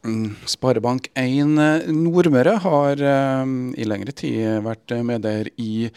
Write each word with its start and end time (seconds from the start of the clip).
Mm, 0.00 0.30
Sparebank1 0.48 1.90
Nordmøre 1.92 2.54
har 2.64 3.02
um, 3.42 3.56
i 3.76 3.84
lengre 3.84 4.14
tid 4.16 4.62
vært 4.64 4.94
medeier 5.04 5.50
i 5.60 5.90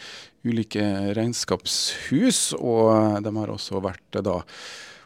ulike 0.44 0.84
regnskapshus, 1.16 2.50
og 2.58 3.22
de 3.24 3.32
har 3.38 3.52
også 3.54 3.80
vært 3.80 4.20
da 4.20 4.42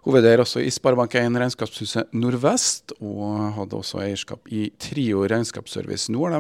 hovedeier 0.03 0.43
i 0.43 0.73
Sparebank1 0.75 1.39
Regnskapshuset 1.45 2.11
Nordvest, 2.19 2.97
og 2.99 3.55
hadde 3.61 3.79
også 3.79 4.03
eierskap 4.03 4.51
i 4.51 4.67
Trio 4.83 5.23
regnskapsservice. 5.31 6.11
Nå 6.11 6.27
har 6.27 6.35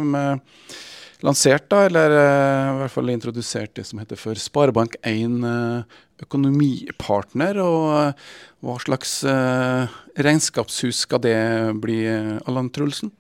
lansert, 1.27 1.69
da, 1.73 1.85
eller 1.89 2.15
uh, 2.15 2.75
i 2.75 2.81
hvert 2.83 2.95
fall 2.95 3.15
introdusert 3.15 3.75
det 3.79 3.87
som 3.89 4.03
heter 4.03 4.21
for 4.21 4.39
Sparebank1 4.39 5.41
uh, 5.43 5.99
økonomipartner. 6.27 7.63
og 7.63 8.15
hva 8.65 8.75
slags 8.83 9.21
eh, 9.23 9.99
regnskapshus 10.19 11.05
skal 11.05 11.23
det 11.23 11.39
bli, 11.79 12.01
Allan 12.43 12.71
Trulsen? 12.75 13.13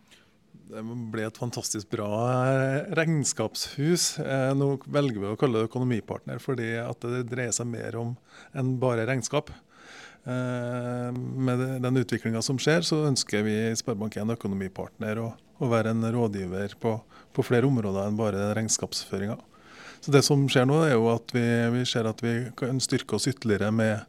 Det 0.68 0.82
ble 1.12 1.24
et 1.24 1.38
fantastisk 1.38 1.88
bra 1.94 2.08
eh, 2.50 2.90
regnskapshus. 2.98 4.08
Eh, 4.20 4.50
nå 4.58 4.72
velger 4.84 5.22
vi 5.22 5.30
å 5.30 5.38
kalle 5.38 5.62
det 5.62 5.70
økonomipartner, 5.70 6.42
fordi 6.42 6.74
det 7.04 7.22
dreier 7.30 7.54
seg 7.54 7.70
mer 7.70 7.96
om 8.00 8.12
enn 8.50 8.74
bare 8.82 9.06
regnskap. 9.08 9.52
Eh, 10.28 11.08
med 11.14 11.62
den 11.86 12.02
utviklinga 12.02 12.42
som 12.44 12.58
skjer, 12.60 12.82
så 12.84 13.04
ønsker 13.08 13.46
vi 13.46 13.54
i 13.70 13.78
Sparebank1 13.78 14.34
økonomipartner 14.34 15.22
å, 15.22 15.30
å 15.58 15.68
være 15.70 15.92
en 15.94 16.08
rådgiver 16.14 16.74
på, 16.80 16.96
på 17.34 17.44
flere 17.46 17.68
områder 17.68 18.08
enn 18.08 18.18
bare 18.18 18.50
regnskapsføringa. 18.58 19.38
Så 20.00 20.12
Det 20.14 20.22
som 20.22 20.44
skjer 20.50 20.66
nå, 20.68 20.78
er 20.86 20.94
jo 20.94 21.08
at 21.10 21.32
vi, 21.34 21.44
vi, 21.74 21.84
ser 21.88 22.06
at 22.06 22.20
vi 22.22 22.34
kan 22.58 22.78
styrke 22.82 23.16
oss 23.18 23.26
ytterligere 23.30 23.72
med 23.74 24.04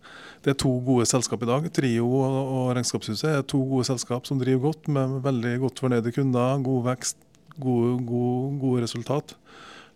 Det 0.46 0.54
er 0.54 0.60
to 0.62 0.70
gode 0.86 1.08
selskap 1.10 1.42
i 1.44 1.50
dag. 1.50 1.66
Trio 1.76 2.06
og, 2.08 2.36
og 2.40 2.68
Regnskapshuset 2.78 3.32
er 3.32 3.42
to 3.44 3.60
gode 3.68 3.90
selskap 3.90 4.30
som 4.30 4.40
driver 4.40 4.70
godt, 4.70 4.88
med 4.88 5.18
veldig 5.26 5.56
godt 5.66 5.82
fornøyde 5.84 6.14
kunder, 6.16 6.62
god 6.64 6.86
vekst, 6.86 7.18
gode, 7.60 7.98
gode, 8.08 8.54
gode 8.62 8.86
resultat. 8.86 9.34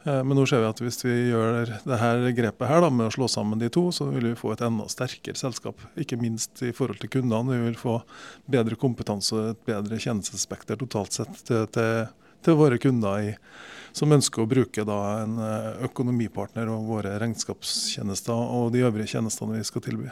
Eh, 0.04 0.23
men 0.23 0.36
nå 0.36 0.46
ser 0.50 0.64
vi 0.64 0.70
at 0.70 0.82
hvis 0.84 1.00
vi 1.06 1.14
gjør 1.32 1.70
det 1.86 2.00
her 2.00 2.26
grepet 2.36 2.70
her 2.70 2.84
da, 2.84 2.90
med 2.92 3.08
å 3.08 3.14
slå 3.16 3.30
sammen 3.32 3.62
de 3.62 3.70
to, 3.73 3.86
så 3.96 4.10
vil 4.12 4.32
vi 4.32 4.40
få 4.40 4.54
et 4.54 4.64
enda 4.66 4.88
sterkere 4.92 5.40
selskap. 5.40 5.80
Ikke 6.00 6.20
minst 6.20 6.64
i 6.66 6.73
forhold 6.76 7.00
til 7.04 7.12
kundene. 7.18 7.56
Vi 7.56 7.70
vil 7.70 7.80
få 7.80 8.00
bedre 8.52 8.80
kompetanse 8.80 9.38
og 9.38 9.54
et 9.54 9.64
bedre 9.70 10.02
tjenestespekter 10.02 10.80
totalt 10.82 11.16
sett 11.16 11.45
til, 11.48 11.66
til, 11.73 12.04
til 12.44 12.60
våre 12.60 12.82
kunder 12.82 13.32
i 13.32 13.38
som 13.94 14.12
ønsker 14.12 14.42
å 14.42 14.50
bruke 14.50 14.84
da 14.90 15.00
en 15.22 15.38
eh, 15.38 15.72
økonomipartner 15.88 16.72
og 16.73 16.88
våre 16.90 17.16
regnskapstjenester 17.22 18.34
og 18.34 18.72
de 18.73 18.84
øvrige 18.88 19.16
tjenestene 19.16 19.60
vi 19.60 19.67
skal 19.70 19.86
tilby. 19.86 20.10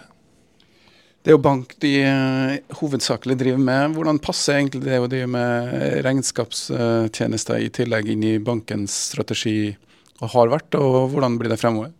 Det 1.22 1.30
er 1.30 1.36
jo 1.36 1.44
bank 1.46 1.76
de 1.84 1.92
uh, 2.02 2.78
hovedsakelig 2.80 3.36
driver 3.38 3.62
med. 3.62 3.98
Hvordan 3.98 4.20
passer 4.24 4.58
egentlig 4.58 4.82
det 4.88 4.98
å 4.98 5.10
drive 5.10 5.28
med 5.30 5.74
regnskapstjenester 6.08 7.62
i 7.62 7.70
tillegg 7.74 8.10
inn 8.10 8.24
i 8.26 8.40
bankens 8.42 8.96
strategi, 9.12 9.76
og 10.22 10.34
har 10.34 10.54
vært, 10.54 10.80
og 10.82 11.12
hvordan 11.14 11.38
blir 11.38 11.54
det 11.54 11.60
fremover? 11.62 11.94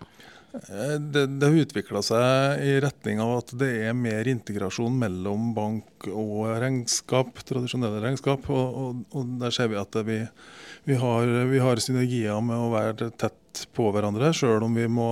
Eh, 0.52 0.98
det, 0.98 1.28
det 1.38 1.48
har 1.48 1.62
utvikla 1.64 2.02
seg 2.04 2.66
i 2.66 2.74
retning 2.84 3.22
av 3.24 3.38
at 3.44 3.54
det 3.62 3.70
er 3.86 3.96
mer 3.98 4.28
integrasjon 4.28 4.98
mellom 5.04 5.54
bank 5.56 6.10
og 6.10 6.50
regnskap, 6.64 7.46
tradisjonelle 7.46 8.02
regnskap. 8.04 8.50
Og, 8.50 8.82
og, 8.82 9.06
og 9.14 9.38
der 9.42 9.54
ser 9.54 9.70
vi 9.72 9.80
at 9.82 10.02
vi 10.08 10.24
vi 10.84 10.96
har, 10.96 11.28
vi 11.46 11.60
har, 11.62 11.78
synergier 11.78 12.42
med 12.42 12.58
å 12.58 12.72
være 12.74 13.12
tett 13.22 13.38
på 13.76 13.90
hverandre, 13.94 14.32
sjøl 14.36 14.64
om 14.66 14.78
vi 14.78 14.88
må, 14.92 15.10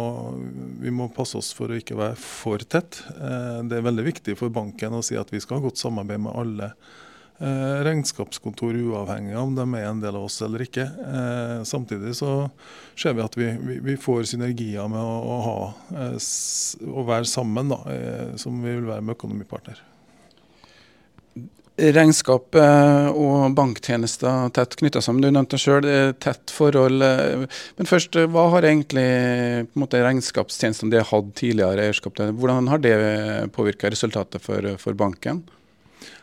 vi 0.82 0.94
må, 0.94 1.10
passe 1.14 1.40
oss 1.40 1.52
for 1.56 1.72
å 1.72 1.80
ikke 1.80 1.98
være 2.00 2.18
for 2.20 2.64
tett. 2.64 3.02
Eh, 3.16 3.60
det 3.70 3.80
er 3.80 3.86
veldig 3.86 4.06
viktig 4.08 4.38
for 4.40 4.54
banken 4.54 4.98
å 4.98 5.04
si 5.06 5.18
at 5.20 5.32
vi 5.34 5.42
skal 5.44 5.60
ha 5.60 5.68
godt 5.68 5.82
samarbeid 5.82 6.24
med 6.24 6.38
alle 6.38 6.70
eh, 6.72 7.82
regnskapskontor, 7.88 8.78
uavhengig 8.90 9.36
av 9.36 9.50
om 9.50 9.58
de 9.58 9.68
er 9.80 9.90
en 9.90 10.04
del 10.04 10.20
av 10.20 10.30
oss 10.30 10.40
eller 10.46 10.66
ikke. 10.68 10.88
Eh, 10.88 11.58
samtidig 11.68 12.16
så 12.20 12.34
ser 13.00 13.18
vi 13.18 13.26
at 13.26 13.38
vi, 13.40 13.52
vi 13.90 14.00
får 14.00 14.32
synergier 14.32 14.90
med 14.92 15.04
å, 15.04 15.20
å, 15.20 15.38
ha, 15.46 15.60
å 16.10 17.08
være 17.10 17.30
sammen, 17.30 17.76
da, 17.76 17.84
som 18.40 18.62
vi 18.64 18.76
vil 18.76 18.92
være 18.92 19.06
med 19.06 19.18
økonomipartner 19.20 19.89
regnskap 21.96 22.56
og 22.60 23.54
banktjenester 23.58 24.50
tett 24.56 24.76
knytta 24.80 25.02
sammen. 25.04 25.24
Du 25.24 25.32
nevnte 25.32 25.60
sjøl 25.62 25.86
tett 26.22 26.52
forhold. 26.54 27.04
Men 27.80 27.90
først, 27.90 28.18
hva 28.32 28.48
har 28.56 28.68
egentlig 28.68 29.06
måte, 29.80 30.02
regnskapstjenestene 30.04 30.94
de 30.94 31.02
har 31.02 31.10
hatt 31.12 31.32
tidligere 31.40 31.88
eierskap 31.88 32.18
til? 32.20 32.34
Hvordan 32.40 32.70
har 32.72 32.84
det 32.84 32.98
påvirka 33.56 33.92
resultatet 33.92 34.44
for, 34.44 34.76
for, 34.82 34.98
banken? 35.00 35.44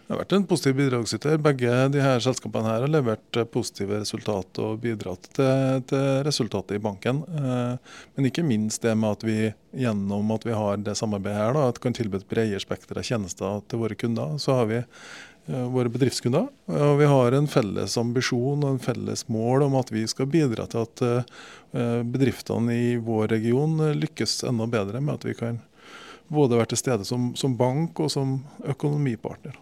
Det 0.06 0.14
har 0.14 0.20
vært 0.20 0.34
en 0.36 0.44
positiv 0.46 0.76
bidragsyter. 0.78 1.40
Begge 1.42 1.76
de 1.90 2.02
her 2.02 2.20
selskapene 2.22 2.68
her 2.68 2.84
har 2.84 2.92
levert 2.92 3.38
positive 3.50 3.98
resultat 4.04 4.60
og 4.62 4.78
bidratt 4.84 5.26
til, 5.34 5.80
til 5.90 6.04
resultatet 6.26 6.76
i 6.78 6.82
banken. 6.82 7.24
Eh, 7.26 7.96
men 8.14 8.28
ikke 8.28 8.46
minst 8.46 8.86
det 8.86 8.94
med 8.94 9.16
at 9.16 9.26
vi 9.26 9.38
gjennom 9.76 10.30
at 10.36 10.46
vi 10.46 10.54
har 10.54 10.78
det 10.78 10.94
samarbeidet 11.00 11.40
her, 11.40 11.56
da, 11.58 11.66
at 11.72 11.82
kan 11.82 11.96
tilby 11.96 12.20
et 12.20 12.28
bredere 12.30 12.62
spekter 12.62 13.02
av 13.02 13.08
tjenester 13.08 13.64
til 13.66 13.82
våre 13.82 13.98
kunder, 13.98 14.38
så 14.42 14.60
har 14.60 14.70
vi 14.70 14.84
Eh, 14.84 15.35
våre 15.46 15.90
bedriftskunder. 15.92 16.48
Og 16.74 16.96
vi 16.98 17.06
har 17.10 17.36
en 17.36 17.46
felles 17.50 17.96
ambisjon 18.00 18.64
og 18.64 18.72
en 18.72 18.82
felles 18.82 19.26
mål 19.30 19.66
om 19.68 19.76
at 19.78 19.92
vi 19.94 20.02
skal 20.10 20.26
bidra 20.30 20.66
til 20.70 20.82
at 20.82 21.04
eh, 21.06 22.00
bedriftene 22.02 22.74
i 22.74 22.88
vår 22.98 23.30
region 23.36 23.78
lykkes 23.94 24.40
enda 24.50 24.66
bedre 24.70 25.00
med 25.00 25.20
at 25.20 25.28
vi 25.28 25.36
kan 25.38 25.60
både 26.28 26.58
være 26.58 26.72
til 26.72 26.82
stede 26.82 27.06
som, 27.06 27.30
som 27.38 27.54
bank 27.58 28.00
og 28.02 28.10
som 28.10 28.40
økonomipartner. 28.66 29.54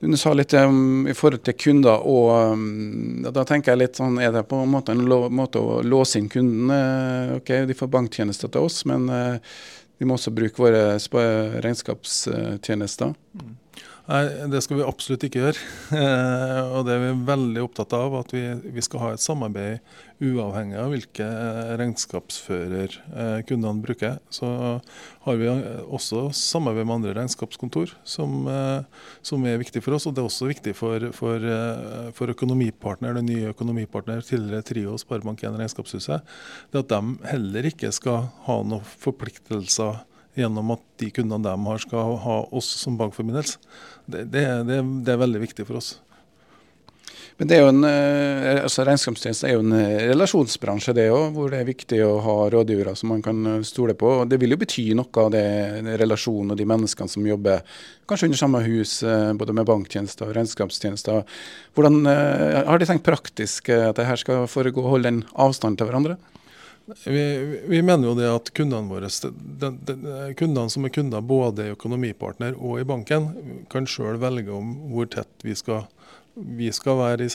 Du 0.00 0.12
sa 0.20 0.34
litt 0.36 0.52
um, 0.52 1.06
i 1.08 1.14
forhold 1.16 1.40
til 1.46 1.56
kunder, 1.56 2.02
og 2.04 2.52
um, 2.52 3.24
da 3.32 3.46
tenker 3.48 3.72
jeg 3.72 3.80
litt 3.80 3.96
sånn 3.96 4.18
Er 4.20 4.34
det 4.34 4.42
på 4.50 4.58
en 4.60 4.68
måte 4.68 4.92
en 4.92 5.00
måte 5.32 5.62
å 5.62 5.78
låse 5.80 6.20
inn 6.20 6.28
kunden? 6.28 6.68
Uh, 6.68 7.38
ok, 7.38 7.52
de 7.70 7.76
får 7.78 7.88
banktjenester 7.94 8.52
til 8.52 8.68
oss, 8.68 8.82
men 8.88 9.08
uh, 9.08 9.38
de 9.96 10.08
må 10.08 10.18
også 10.18 10.34
bruke 10.36 10.60
våre 10.60 10.98
regnskapstjenester. 11.64 13.14
Mm. 13.40 13.54
Nei, 14.06 14.22
det 14.46 14.60
skal 14.62 14.78
vi 14.78 14.84
absolutt 14.86 15.24
ikke 15.26 15.40
gjøre. 15.42 15.62
Eh, 15.96 16.74
og 16.76 16.84
det 16.86 16.94
er 16.94 17.00
vi 17.02 17.26
veldig 17.26 17.62
opptatt 17.64 17.94
av, 17.96 18.14
at 18.20 18.30
vi, 18.34 18.42
vi 18.76 18.82
skal 18.84 19.02
ha 19.02 19.08
et 19.14 19.22
samarbeid 19.22 19.82
uavhengig 20.22 20.78
av 20.78 20.92
hvilke 20.94 21.26
regnskapsfører 21.80 22.94
eh, 22.94 23.40
kundene 23.48 23.82
bruker. 23.82 24.20
Så 24.30 24.48
har 25.26 25.40
vi 25.40 25.50
også 25.50 26.28
samarbeid 26.38 26.86
med 26.86 26.96
andre 27.00 27.16
regnskapskontor, 27.18 27.96
som, 28.06 28.38
eh, 28.50 29.06
som 29.26 29.46
er 29.46 29.58
viktig 29.62 29.82
for 29.82 29.98
oss. 29.98 30.06
Og 30.06 30.14
det 30.14 30.22
er 30.22 30.30
også 30.30 30.50
viktig 30.52 30.76
for, 30.78 31.10
for, 31.16 31.50
for 32.14 32.34
økonomipartner, 32.36 33.18
den 33.18 33.30
nye 33.32 33.54
økonomipartner, 33.54 34.22
tidligere 34.26 34.66
Trio 34.70 34.98
Sparebank1 35.02 35.58
Regnskapshuset, 35.58 36.36
det 36.70 36.84
at 36.84 36.94
de 36.94 37.30
heller 37.32 37.72
ikke 37.74 37.90
skal 37.94 38.28
ha 38.46 38.60
noen 38.62 38.86
forpliktelser 39.02 40.04
gjennom 40.36 40.74
at 40.76 40.82
de 41.00 41.10
kundene 41.14 41.44
de 41.44 41.68
har, 41.68 41.82
skal 41.82 42.16
ha 42.22 42.40
oss 42.54 42.68
som 42.82 42.98
bankforbindelse. 43.00 43.60
Det, 44.06 44.26
det, 44.32 44.44
det, 44.68 44.82
det, 45.06 45.14
er 45.14 45.22
veldig 45.22 45.42
viktig 45.46 45.66
for 45.68 45.80
oss. 45.80 45.96
Men 47.36 47.50
det 47.50 47.56
er 47.56 47.66
jo 47.66 47.68
en, 47.68 47.84
eh, 47.84 48.62
altså 48.62 48.84
Regnskapstjeneste 48.88 49.48
er 49.48 49.58
jo 49.58 49.64
en 49.64 49.74
eh, 49.76 50.06
relasjonsbransje, 50.08 50.94
det 50.96 51.10
òg, 51.12 51.34
hvor 51.34 51.52
det 51.52 51.58
er 51.60 51.68
viktig 51.68 51.98
å 52.06 52.14
ha 52.24 52.36
rådgivere 52.54 52.94
som 52.96 53.10
man 53.12 53.20
kan 53.24 53.42
eh, 53.50 53.58
stole 53.68 53.92
på. 53.98 54.08
og 54.22 54.30
Det 54.30 54.38
vil 54.40 54.54
jo 54.54 54.60
bety 54.62 54.86
noe 54.96 55.24
av 55.24 55.34
det, 55.34 55.44
relasjonen 56.00 56.54
og 56.54 56.60
de 56.60 56.68
menneskene 56.68 57.12
som 57.12 57.28
jobber 57.28 57.60
kanskje 58.08 58.30
under 58.30 58.40
samme 58.40 58.62
hus, 58.64 59.00
både 59.36 59.52
med 59.56 59.68
banktjenester 59.68 60.30
og 60.30 60.36
regnskapstjenester. 60.38 61.24
Hvordan 61.76 62.06
Har 62.06 62.78
de 62.78 62.86
tenkt 62.86 63.04
praktisk 63.04 63.68
at 63.74 63.98
det 63.98 64.06
her 64.06 64.20
skal 64.20 64.46
foregå, 64.48 64.84
holde 64.86 65.10
en 65.10 65.24
avstand 65.34 65.76
til 65.76 65.90
hverandre? 65.90 66.14
Vi, 66.86 67.60
vi, 67.68 67.82
mener 67.82 68.08
jo 68.08 68.14
det 68.14 68.28
at 68.30 68.52
kundene 68.54 68.86
våre, 68.86 69.08
de, 69.10 69.70
de, 69.88 69.96
kundene 70.38 70.70
som 70.70 70.86
er 70.86 70.92
kunder 70.94 71.24
både 71.24 71.66
i 71.66 71.74
økonomipartner 71.74 72.54
og 72.54 72.78
i 72.78 72.86
banken, 72.86 73.32
kan 73.72 73.88
sjøl 73.90 74.20
velge 74.22 74.54
om 74.54 74.72
hvor 74.92 75.08
tett 75.10 75.42
vi 75.42 75.56
skal, 75.58 75.88
vi 76.34 76.70
skal 76.74 77.00
være 77.00 77.26
i 77.26 77.32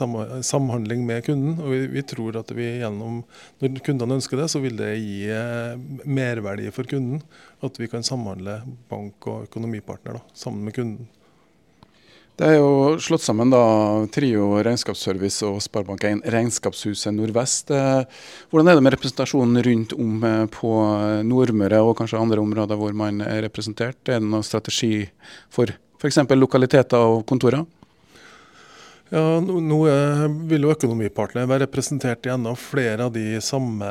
samhandling 0.48 1.04
med 1.08 1.26
kunden. 1.28 1.60
og 1.60 1.74
vi, 1.74 1.82
vi, 1.98 2.06
tror 2.08 2.40
at 2.40 2.54
vi 2.56 2.70
gjennom, 2.80 3.24
Når 3.60 3.84
kundene 3.84 4.22
ønsker 4.22 4.40
det, 4.40 4.48
så 4.54 4.64
vil 4.64 4.80
det 4.80 4.94
gi 5.02 5.26
eh, 5.36 5.76
merverdi 6.08 6.72
for 6.72 6.88
kunden. 6.88 7.20
At 7.62 7.80
vi 7.80 7.92
kan 7.92 8.08
samhandle 8.08 8.62
bank 8.90 9.28
og 9.28 9.50
økonomipartner 9.50 10.22
da, 10.22 10.24
sammen 10.34 10.64
med 10.64 10.80
kunden. 10.80 11.12
Det 12.40 12.48
er 12.48 12.56
jo 12.58 12.96
slått 13.04 13.24
sammen 13.26 13.52
da, 13.52 13.62
Trio 14.16 14.62
regnskapsservice 14.64 15.46
og 15.46 15.60
Sparebank1 15.62 16.24
Regnskapshuset 16.32 17.14
Nordvest. 17.14 17.74
Eh, 17.76 18.22
hvordan 18.50 18.72
er 18.72 18.80
det 18.80 18.86
med 18.86 18.96
representasjonen 18.96 19.62
rundt 19.68 19.94
om 19.98 20.24
eh, 20.26 20.46
på 20.54 20.72
Nordmøre 21.28 21.84
og 21.86 21.98
kanskje 22.00 22.22
andre 22.22 22.42
områder 22.42 22.80
hvor 22.80 22.96
man 22.98 23.22
er 23.26 23.44
representert? 23.46 24.00
Er 24.08 24.24
det 24.24 24.30
noen 24.32 24.48
strategi 24.48 25.04
for 25.54 25.70
f.eks. 26.02 26.24
lokaliteter 26.34 27.14
og 27.14 27.28
kontorer? 27.30 27.68
Ja, 29.12 29.42
Nå 29.44 29.78
vil 30.48 30.64
jo 30.64 30.70
Økonomipartner 30.72 31.44
være 31.50 31.66
representert 31.66 32.24
i 32.24 32.32
enda 32.32 32.54
flere 32.56 33.10
av 33.10 33.12
de 33.12 33.42
samme, 33.44 33.90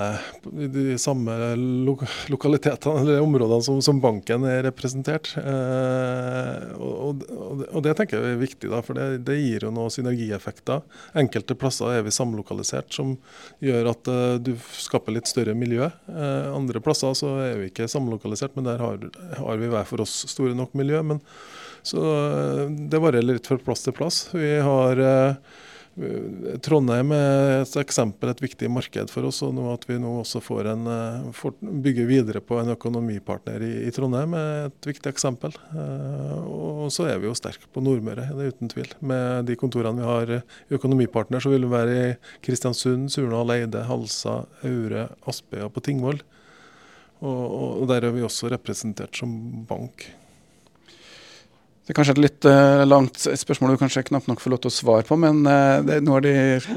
de 0.48 0.94
samme 0.96 1.34
lo 1.58 1.98
lokalitetene 2.32 3.02
eller 3.02 3.20
områdene 3.20 3.66
som, 3.66 3.82
som, 3.84 4.00
banken 4.00 4.46
er 4.48 4.62
representert. 4.64 5.34
Eh, 5.36 6.72
og, 6.80 7.20
og, 7.36 7.66
og, 7.66 7.82
Det 7.84 7.94
tenker 7.98 8.16
jeg 8.16 8.38
er 8.38 8.40
viktig, 8.40 8.72
da, 8.72 8.80
for 8.86 8.96
det, 8.96 9.20
det, 9.28 9.36
gir 9.42 9.68
jo 9.68 9.74
noen 9.76 9.92
synergieffekter. 9.92 10.80
Enkelte 11.20 11.58
plasser 11.58 11.98
er 11.98 12.08
vi 12.08 12.16
samlokalisert, 12.16 12.88
som 12.96 13.18
gjør 13.60 13.92
at 13.92 14.08
uh, 14.08 14.38
du 14.40 14.54
skaper 14.80 15.18
litt 15.18 15.28
større 15.28 15.52
miljø. 15.52 15.90
Eh, 16.08 16.48
andre 16.48 16.80
plasser 16.80 17.12
så 17.18 17.36
er 17.44 17.60
vi 17.60 17.68
ikke 17.68 17.92
samlokalisert, 17.92 18.56
men 18.56 18.72
der 18.72 18.80
har, 18.80 19.10
har 19.36 19.60
vi 19.60 19.68
hver 19.68 19.84
for 19.84 20.00
oss 20.06 20.22
store 20.32 20.56
nok 20.56 20.72
miljø. 20.80 21.04
men 21.12 21.20
så 21.82 22.04
eh, 22.04 22.68
det 22.70 23.00
varierer 23.00 23.34
litt 23.34 23.48
fra 23.48 23.58
plass 23.58 23.84
til 23.86 23.96
plass. 23.96 24.22
Vi 24.34 24.54
har 24.64 25.00
eh, 25.00 25.58
Trondheim 26.64 27.10
er 27.12 27.58
et 27.58 27.72
eksempel, 27.82 28.30
et 28.30 28.40
viktig 28.40 28.68
marked 28.72 29.10
for 29.12 29.26
oss. 29.28 29.40
og 29.44 29.58
At 29.72 29.84
vi 29.88 29.98
nå 30.00 30.12
også 30.20 30.40
får 30.44 30.70
en, 30.72 30.86
eh, 30.88 31.30
får 31.36 31.56
bygge 31.60 32.06
videre 32.08 32.40
på 32.44 32.60
en 32.60 32.72
økonomipartner 32.76 33.64
i, 33.66 33.72
i, 33.88 33.92
Trondheim 33.94 34.36
er 34.38 34.70
et 34.70 34.90
viktig 34.92 35.10
eksempel. 35.10 35.56
Og 36.46 36.88
så 36.94 37.10
er 37.10 37.20
vi 37.20 37.28
jo 37.28 37.36
sterke 37.36 37.68
på 37.72 37.82
Nordmøre, 37.84 38.30
det 38.36 38.46
er 38.46 38.54
uten 38.54 38.72
tvil. 38.72 38.94
Med 39.00 39.50
de 39.50 39.58
kontorene 39.60 40.00
vi 40.00 40.08
har 40.08 40.34
i 40.38 40.42
Økonomipartner, 40.78 41.42
så 41.42 41.52
vil 41.52 41.66
vi 41.66 41.74
være 41.74 41.98
i 42.00 42.14
Kristiansund, 42.46 43.10
Surnadal, 43.12 43.56
Eide, 43.58 43.84
Halsa, 43.90 44.44
Aure, 44.64 45.08
Aspøya 45.28 45.68
på 45.72 45.84
Tingvoll. 45.84 46.22
Og, 47.20 47.82
og 47.82 47.88
der 47.90 48.06
er 48.06 48.14
vi 48.14 48.24
også 48.24 48.48
representert 48.48 49.18
som 49.20 49.34
bank. 49.68 50.06
Det 51.80 51.94
er 51.94 51.96
kanskje 51.96 52.12
et 52.12 52.20
litt 52.20 52.46
uh, 52.46 52.84
langt 52.84 53.16
spørsmål 53.18 53.72
du 53.74 53.80
kanskje 53.80 54.04
knapt 54.10 54.28
nok 54.28 54.42
får 54.42 54.52
lov 54.52 54.58
til 54.62 54.70
å 54.70 54.74
svare 54.74 55.04
på, 55.08 55.16
men 55.18 55.40
uh, 55.42 55.80
det, 55.82 55.96
nå 56.04 56.12
har 56.12 56.22
de 56.22 56.32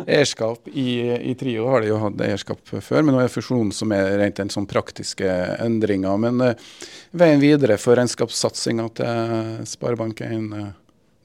eierskap 0.07 0.69
i, 0.71 0.87
i, 1.19 1.33
Trio 1.37 1.67
har 1.69 1.83
de 1.83 1.89
jo 1.91 1.99
hatt 2.01 2.21
eierskap 2.23 2.61
før, 2.71 3.03
men 3.03 3.13
nå 3.13 3.19
er 3.21 3.29
fusjonen 3.29 3.69
som 3.75 3.91
er 3.93 4.15
rent 4.21 4.39
en 4.39 4.49
sånn 4.53 4.65
praktiske 4.69 5.27
endringer. 5.61 6.15
Men 6.23 6.39
uh, 6.41 6.79
veien 7.19 7.43
videre 7.43 7.77
for 7.77 7.99
regnskapssatsinga 7.99 8.87
til 8.97 9.67
Sparebank1 9.75 10.49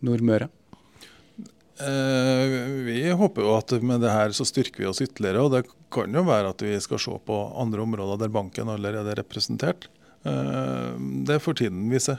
Nordmøre? 0.04 0.52
vi 1.78 3.04
håper 3.14 3.44
jo 3.44 3.52
at 3.54 3.70
med 3.86 4.00
det 4.02 4.10
her 4.10 4.32
så 4.34 4.42
styrker 4.42 4.82
vi 4.82 4.88
oss 4.90 4.98
ytterligere. 5.04 5.44
og 5.44 5.52
Det 5.54 5.60
kan 5.94 6.10
jo 6.10 6.24
være 6.26 6.50
at 6.50 6.64
vi 6.66 6.72
skal 6.82 6.98
se 6.98 7.14
på 7.22 7.36
andre 7.54 7.84
områder 7.84 8.18
der 8.24 8.32
banken 8.34 8.72
allerede 8.72 9.12
er 9.14 9.20
representert. 9.22 9.86
det 10.26 11.38
får 11.44 11.60
tiden 11.62 11.86
vise. 11.92 12.18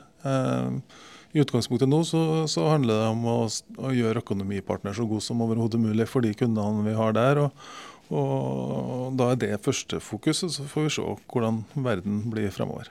I 1.34 1.40
utgangspunktet 1.44 1.90
nå 1.90 2.04
så, 2.08 2.48
så 2.50 2.70
handler 2.72 3.04
det 3.04 3.10
om 3.12 3.26
å, 3.30 3.50
å, 3.78 3.92
gjøre 3.94 4.24
økonomipartner 4.24 4.94
så 4.98 5.06
god 5.10 5.22
som 5.22 5.42
overhodet 5.46 5.82
mulig 5.82 6.08
for 6.10 6.26
de 6.26 6.32
kundene 6.38 6.86
vi 6.88 6.94
har 6.98 7.12
der. 7.18 7.36
Og, 7.46 7.52
og 8.10 9.18
Da 9.20 9.26
er 9.34 9.38
det 9.44 9.64
første 9.66 9.96
fokuset, 10.02 10.50
så 10.56 10.62
får 10.70 10.82
vi 10.88 10.96
se 10.98 11.04
hvordan 11.30 11.56
verden 11.86 12.16
blir 12.34 12.50
fremover. 12.56 12.88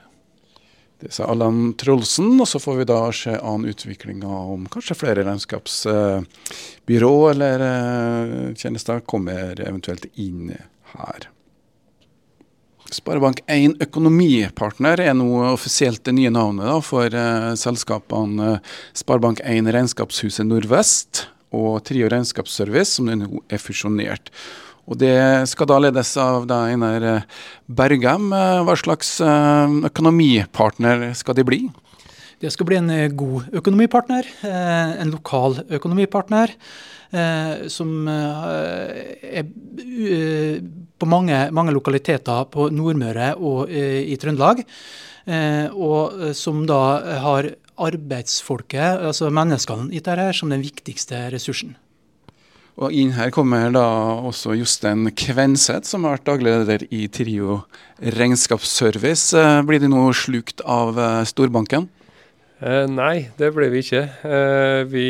Det 0.99 1.13
sa 1.15 1.23
Allan 1.31 1.75
Trolsen, 1.79 2.41
og 2.43 2.49
så 2.51 2.59
får 2.59 2.75
vi 2.81 2.87
da 2.91 3.13
se 3.15 3.35
an 3.39 3.69
utviklinga 3.71 4.31
om 4.55 4.65
kanskje 4.71 4.99
flere 4.99 5.25
regnskapsbyrå 5.27 7.15
eller 7.31 7.57
eh, 7.69 8.33
tjenester 8.59 8.99
kommer 9.07 9.61
eventuelt 9.63 10.05
inn 10.19 10.51
her. 10.97 11.21
Sparebank1 12.89 13.83
Økonomipartner 13.85 15.03
er 15.05 15.17
nå 15.17 15.27
offisielt 15.51 16.01
det 16.09 16.15
nye 16.17 16.31
navnet 16.33 16.65
da, 16.71 16.79
for 16.85 17.13
uh, 17.13 17.53
selskapene 17.59 18.55
uh, 18.57 18.77
Sparebank1 18.97 19.69
Regnskapshuset 19.75 20.49
Nordvest 20.49 21.27
og 21.53 21.83
Trio 21.89 22.09
Regnskapsservice, 22.13 22.97
som 22.97 23.11
nå 23.11 23.43
er 23.49 23.61
fusjonert. 23.61 24.33
Og 24.89 24.97
Det 25.03 25.19
skal 25.51 25.69
da 25.69 25.79
ledes 25.85 26.15
av 26.21 26.49
da 26.49 26.63
Einar 26.71 27.05
uh, 27.05 27.43
Bergem. 27.69 28.31
Hva 28.33 28.77
slags 28.81 29.19
økonomipartner 29.21 31.11
skal 31.19 31.37
de 31.37 31.45
bli? 31.45 31.61
Det 32.39 32.53
skal 32.55 32.67
bli 32.69 32.77
en 32.79 32.93
god 33.19 33.49
økonomipartner, 33.59 34.27
en 34.47 35.11
lokal 35.11 35.59
økonomipartner. 35.75 36.53
som 37.69 38.09
er 38.09 39.45
på 40.99 41.09
mange, 41.09 41.37
mange 41.55 41.75
lokaliteter 41.75 42.47
på 42.53 42.69
Nordmøre 42.75 43.33
og 43.39 43.71
eh, 43.71 44.03
i 44.11 44.17
Trøndelag. 44.21 44.65
Eh, 45.29 45.67
og 45.75 46.19
eh, 46.19 46.35
som 46.37 46.65
da 46.69 46.81
har 47.25 47.53
arbeidsfolket, 47.79 49.05
altså 49.07 49.31
menneskene 49.31 49.93
i 49.95 50.03
dette, 50.03 50.33
som 50.35 50.51
den 50.51 50.65
viktigste 50.65 51.29
ressursen. 51.35 51.77
Og 52.79 52.95
inn 52.95 53.11
her 53.17 53.33
kommer 53.35 53.73
da 53.75 53.85
også 54.29 54.55
Jostein 54.55 55.11
Kvenseth, 55.19 55.87
som 55.91 56.05
har 56.07 56.15
vært 56.17 56.29
daglig 56.29 56.53
leder 56.53 56.85
i 56.95 57.07
Trio 57.11 57.63
regnskapsservice. 57.99 59.35
Blir 59.67 59.83
de 59.83 59.91
nå 59.91 60.05
slukt 60.15 60.63
av 60.63 60.99
storbanken? 61.27 61.89
Eh, 62.59 62.89
nei, 62.91 63.29
det 63.39 63.53
ble 63.55 63.69
vi 63.71 63.85
ikke. 63.85 64.01
Eh, 64.27 64.81
vi, 64.91 65.07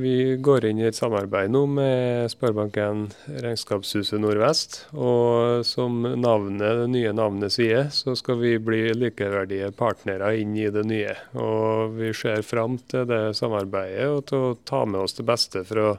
vi, 0.00 0.14
går 0.42 0.64
inn 0.66 0.80
i 0.80 0.88
et 0.88 0.96
samarbeid 0.98 1.52
nå 1.54 1.60
med 1.70 2.32
Sparebank1 2.32 3.04
Regnskapshuset 3.44 4.18
Nordvest. 4.18 4.80
Og 4.98 5.62
som 5.66 6.00
navnet, 6.18 6.80
det 6.80 6.88
nye 6.90 7.12
navnet 7.14 7.54
sier, 7.54 7.86
så 7.94 8.16
skal 8.18 8.40
vi 8.42 8.56
bli 8.58 8.82
likeverdige 8.98 9.70
partnere 9.78 10.32
inn 10.42 10.58
i 10.58 10.66
det 10.74 10.82
nye. 10.90 11.14
Og 11.38 11.94
vi 12.00 12.10
ser 12.18 12.42
fram 12.42 12.80
til 12.90 13.06
det 13.06 13.22
samarbeidet 13.38 14.10
og 14.10 14.26
til 14.32 14.50
å 14.50 14.52
ta 14.66 14.82
med 14.82 15.04
oss 15.04 15.14
det 15.20 15.28
beste 15.30 15.62
fra, 15.70 15.92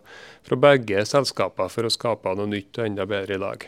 fra 0.44 0.62
begge 0.68 1.07
selskaper 1.07 1.72
for 1.72 1.88
å 1.88 1.96
skape 1.96 2.36
noe 2.36 2.51
nytt 2.51 2.75
og 2.75 2.90
enda 2.90 3.07
bedre 3.07 3.40
i 3.40 3.44
lag. 3.48 3.68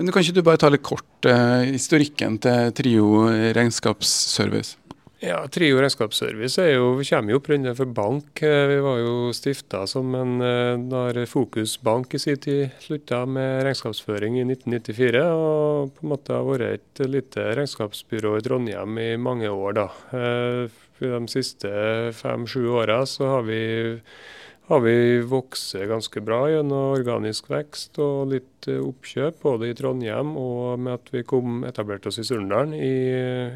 Men 0.00 0.14
kan 0.14 0.24
ikke 0.24 0.40
du 0.40 0.46
bare 0.46 0.64
ta 0.64 0.72
litt 0.72 0.86
kort 0.86 1.28
eh, 1.28 1.68
historikken 1.74 2.40
til 2.40 2.76
Trio 2.78 3.26
regnskapsservice? 3.52 4.78
Ja, 5.18 5.40
Trio 5.50 5.80
regnskapsservice 5.82 6.62
er 6.62 6.76
jo, 6.76 6.90
kommer 7.02 7.32
jo 7.32 7.38
opprinnelig 7.40 7.74
fra 7.80 7.86
bank. 7.90 8.38
Eh, 8.46 8.68
vi 8.70 8.76
var 8.84 9.00
jo 9.02 9.14
stifta 9.34 9.80
som 9.90 10.12
en 10.14 10.36
når 10.84 11.24
eh, 11.24 11.26
Fokus 11.26 11.74
Bank 11.82 12.14
i 12.14 12.20
sin 12.22 12.38
tid 12.38 12.76
slutta 12.84 13.24
med 13.26 13.64
regnskapsføring 13.66 14.38
i 14.38 14.44
1994. 14.46 15.24
Og 15.34 15.90
på 15.96 16.06
en 16.06 16.12
måte 16.12 16.36
har 16.36 16.46
vært 16.46 16.78
et 17.02 17.02
lite 17.10 17.48
regnskapsbyrå 17.58 18.36
i 18.38 18.44
Trondheim 18.46 19.02
i 19.02 19.08
mange 19.18 19.50
år. 19.50 19.80
da. 19.80 19.88
Eh, 20.14 20.78
de 21.02 21.20
siste 21.30 21.70
fem-sju 22.14 22.68
åra 22.78 23.02
så 23.06 23.26
har 23.34 23.42
vi 23.50 23.60
har 24.68 24.80
vi 24.84 25.20
vokst 25.24 25.76
ganske 25.88 26.20
bra 26.24 26.42
gjennom 26.52 26.94
organisk 26.98 27.48
vekst 27.50 27.98
og 28.04 28.34
litt 28.34 28.68
eh, 28.68 28.80
oppkjøp, 28.84 29.40
både 29.44 29.70
i 29.70 29.76
Trondheim 29.76 30.34
og 30.36 30.78
med 30.84 30.98
at 30.98 31.12
vi 31.14 31.24
kom, 31.26 31.62
etablerte 31.68 32.12
oss 32.12 32.20
i 32.20 32.26
Surndalen 32.28 32.76
i, 32.76 32.94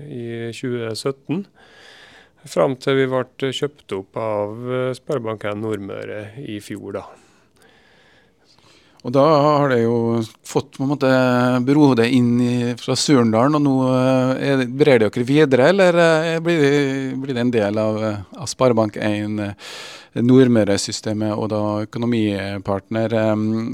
i 0.08 0.26
2017. 0.56 1.44
Fram 2.52 2.74
til 2.80 2.98
vi 2.98 3.10
ble 3.12 3.52
kjøpt 3.54 3.92
opp 3.94 4.18
av 4.18 4.72
Sparebank1 4.98 5.60
Nordmøre 5.62 6.22
i 6.42 6.58
fjor. 6.64 6.96
da. 6.98 7.04
Og 9.02 9.10
da 9.14 9.22
har 9.22 9.72
det 9.72 9.80
jo 9.82 9.96
fått 10.46 10.76
på 10.76 10.84
en 10.84 10.92
måte 10.92 11.10
brohodet 11.66 12.06
inn 12.14 12.36
i, 12.40 12.54
fra 12.78 12.94
Surndalen, 12.94 13.58
og 13.58 13.64
nå 13.64 13.74
eh, 14.38 14.62
brer 14.68 15.02
dere 15.02 15.26
videre, 15.26 15.72
eller 15.72 15.98
blir 16.44 16.62
det, 16.62 16.76
blir 17.24 17.34
det 17.34 17.42
en 17.42 17.54
del 17.54 17.82
av, 17.82 17.98
av 18.38 18.50
Sparebank1? 18.50 19.42
Nordmøre-systemet 20.12 21.32
og 21.32 21.46
da 21.48 21.60
økonomipartner. 21.86 23.14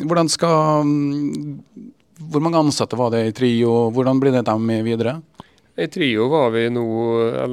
Hvordan 0.06 0.28
skal 0.30 0.86
Hvor 2.30 2.44
mange 2.44 2.60
ansatte 2.62 2.98
var 2.98 3.10
det 3.10 3.24
i 3.26 3.34
Trio, 3.34 3.90
hvordan 3.90 4.20
blir 4.22 4.36
det 4.36 4.44
dem 4.46 4.70
videre? 4.86 5.16
I 5.78 5.86
Trio 5.86 6.28
vi 6.50 6.68
nå, 6.70 6.86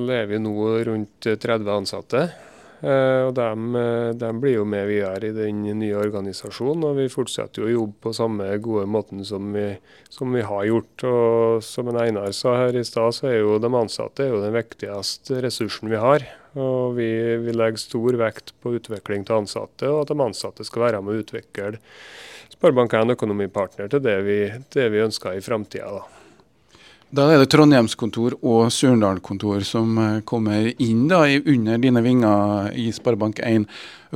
er 0.10 0.26
vi 0.30 0.38
nå 0.42 0.54
rundt 0.86 1.28
30 1.42 1.72
ansatte. 1.74 2.30
Eh, 2.86 3.22
og 3.26 3.32
de, 3.34 3.84
de, 4.20 4.30
blir 4.38 4.60
jo 4.60 4.66
med 4.70 4.86
videre 4.86 5.32
i 5.32 5.34
den 5.34 5.64
nye 5.80 5.98
organisasjonen, 5.98 6.84
og 6.86 7.00
vi 7.00 7.08
fortsetter 7.10 7.64
jo 7.64 7.70
å 7.70 7.74
jobbe 7.74 8.04
på 8.06 8.14
samme 8.14 8.50
gode 8.62 8.86
måten 8.92 9.24
som 9.26 9.48
vi, 9.56 9.72
som 10.14 10.36
vi 10.36 10.44
har 10.46 10.68
gjort. 10.70 11.06
Og 11.10 11.64
Som 11.66 11.90
en 11.90 11.98
Einar 12.04 12.30
sa 12.38 12.54
her 12.60 12.78
i 12.78 12.86
stad, 12.86 13.18
så 13.18 13.32
er 13.32 13.40
jo 13.40 13.58
de 13.62 13.72
ansatte 13.74 14.26
er 14.26 14.36
jo 14.36 14.44
den 14.44 14.54
viktigste 14.54 15.42
ressursen 15.46 15.90
vi 15.90 16.02
har. 16.02 16.28
Og 16.54 16.94
vi, 17.00 17.10
vi, 17.42 17.56
legger 17.56 17.82
stor 17.82 18.20
vekt 18.22 18.54
på 18.62 18.76
utvikling 18.78 19.26
til 19.26 19.42
ansatte, 19.42 19.90
og 19.90 20.04
at 20.04 20.14
de 20.14 20.22
ansatte 20.28 20.68
skal 20.68 20.86
være 20.86 21.02
med 21.02 21.16
å 21.16 21.24
utvikle 21.26 21.80
Sparebank1 22.54 23.16
økonomipartner 23.16 23.90
til 23.92 24.04
det 24.06 24.20
vi, 24.28 24.38
det 24.78 24.86
vi 24.94 25.02
ønsker 25.04 25.36
i 25.36 25.44
framtida. 25.44 26.06
Da 27.14 27.28
er 27.30 27.38
det 27.38 27.52
Trondheimskontor 27.54 28.34
og 28.42 28.72
Surndal-kontor 28.74 29.62
som 29.68 29.98
eh, 30.02 30.22
kommer 30.26 30.72
inn 30.82 31.06
da, 31.12 31.22
under 31.38 31.78
dine 31.82 32.02
vinger 32.02 32.72
i 32.82 32.88
Sparebank1 32.96 33.68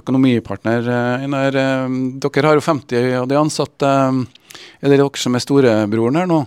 økonomipartner. 0.02 0.90
Eh, 0.90 1.26
Einar, 1.28 1.54
eh, 1.54 1.98
dere 2.18 2.50
har 2.50 2.58
jo 2.58 2.66
50 2.66 3.14
av 3.22 3.28
de 3.30 3.38
ansatte. 3.38 3.92
Er 4.82 4.90
det 4.90 4.98
dere 4.98 5.22
som 5.22 5.38
er 5.38 5.46
storebroren 5.46 6.18
her 6.18 6.30
nå? 6.30 6.42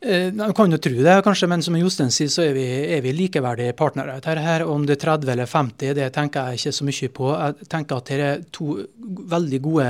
Eh, 0.00 0.32
man 0.32 0.54
kan 0.54 0.70
jo 0.70 0.78
tro 0.78 0.94
det, 0.94 1.14
kanskje, 1.26 1.48
men 1.50 1.62
som 1.64 1.74
Jostein 1.74 2.12
sier, 2.14 2.30
så 2.30 2.44
er 2.44 2.52
vi, 2.54 2.66
er 2.94 3.02
vi 3.02 3.10
likeverdige 3.16 3.74
partnere. 3.78 4.20
Her, 4.22 4.62
om 4.70 4.84
det 4.86 4.94
er 4.94 5.02
30 5.02 5.32
eller 5.34 5.50
50, 5.50 5.94
det 5.98 6.06
tenker 6.14 6.52
jeg 6.52 6.60
ikke 6.60 6.74
så 6.76 6.86
mye 6.86 7.10
på. 7.18 7.32
Jeg 7.34 7.68
tenker 7.74 7.98
at 7.98 8.12
det 8.12 8.20
er 8.28 8.44
to 8.54 8.76
veldig 9.34 9.60
gode 9.64 9.88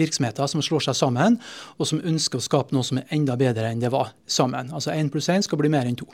virksomheter 0.00 0.48
som 0.48 0.64
slår 0.64 0.88
seg 0.88 0.96
sammen, 0.96 1.36
og 1.76 1.90
som 1.90 2.00
ønsker 2.00 2.40
å 2.40 2.46
skape 2.46 2.76
noe 2.76 2.88
som 2.88 3.02
er 3.02 3.12
enda 3.12 3.36
bedre 3.36 3.68
enn 3.68 3.84
det 3.84 3.92
var 3.92 4.14
sammen. 4.24 4.72
Altså 4.72 4.96
én 4.96 5.12
pluss 5.12 5.28
én 5.28 5.44
skal 5.44 5.60
bli 5.60 5.72
mer 5.72 5.90
enn 5.90 6.00
to. 6.00 6.08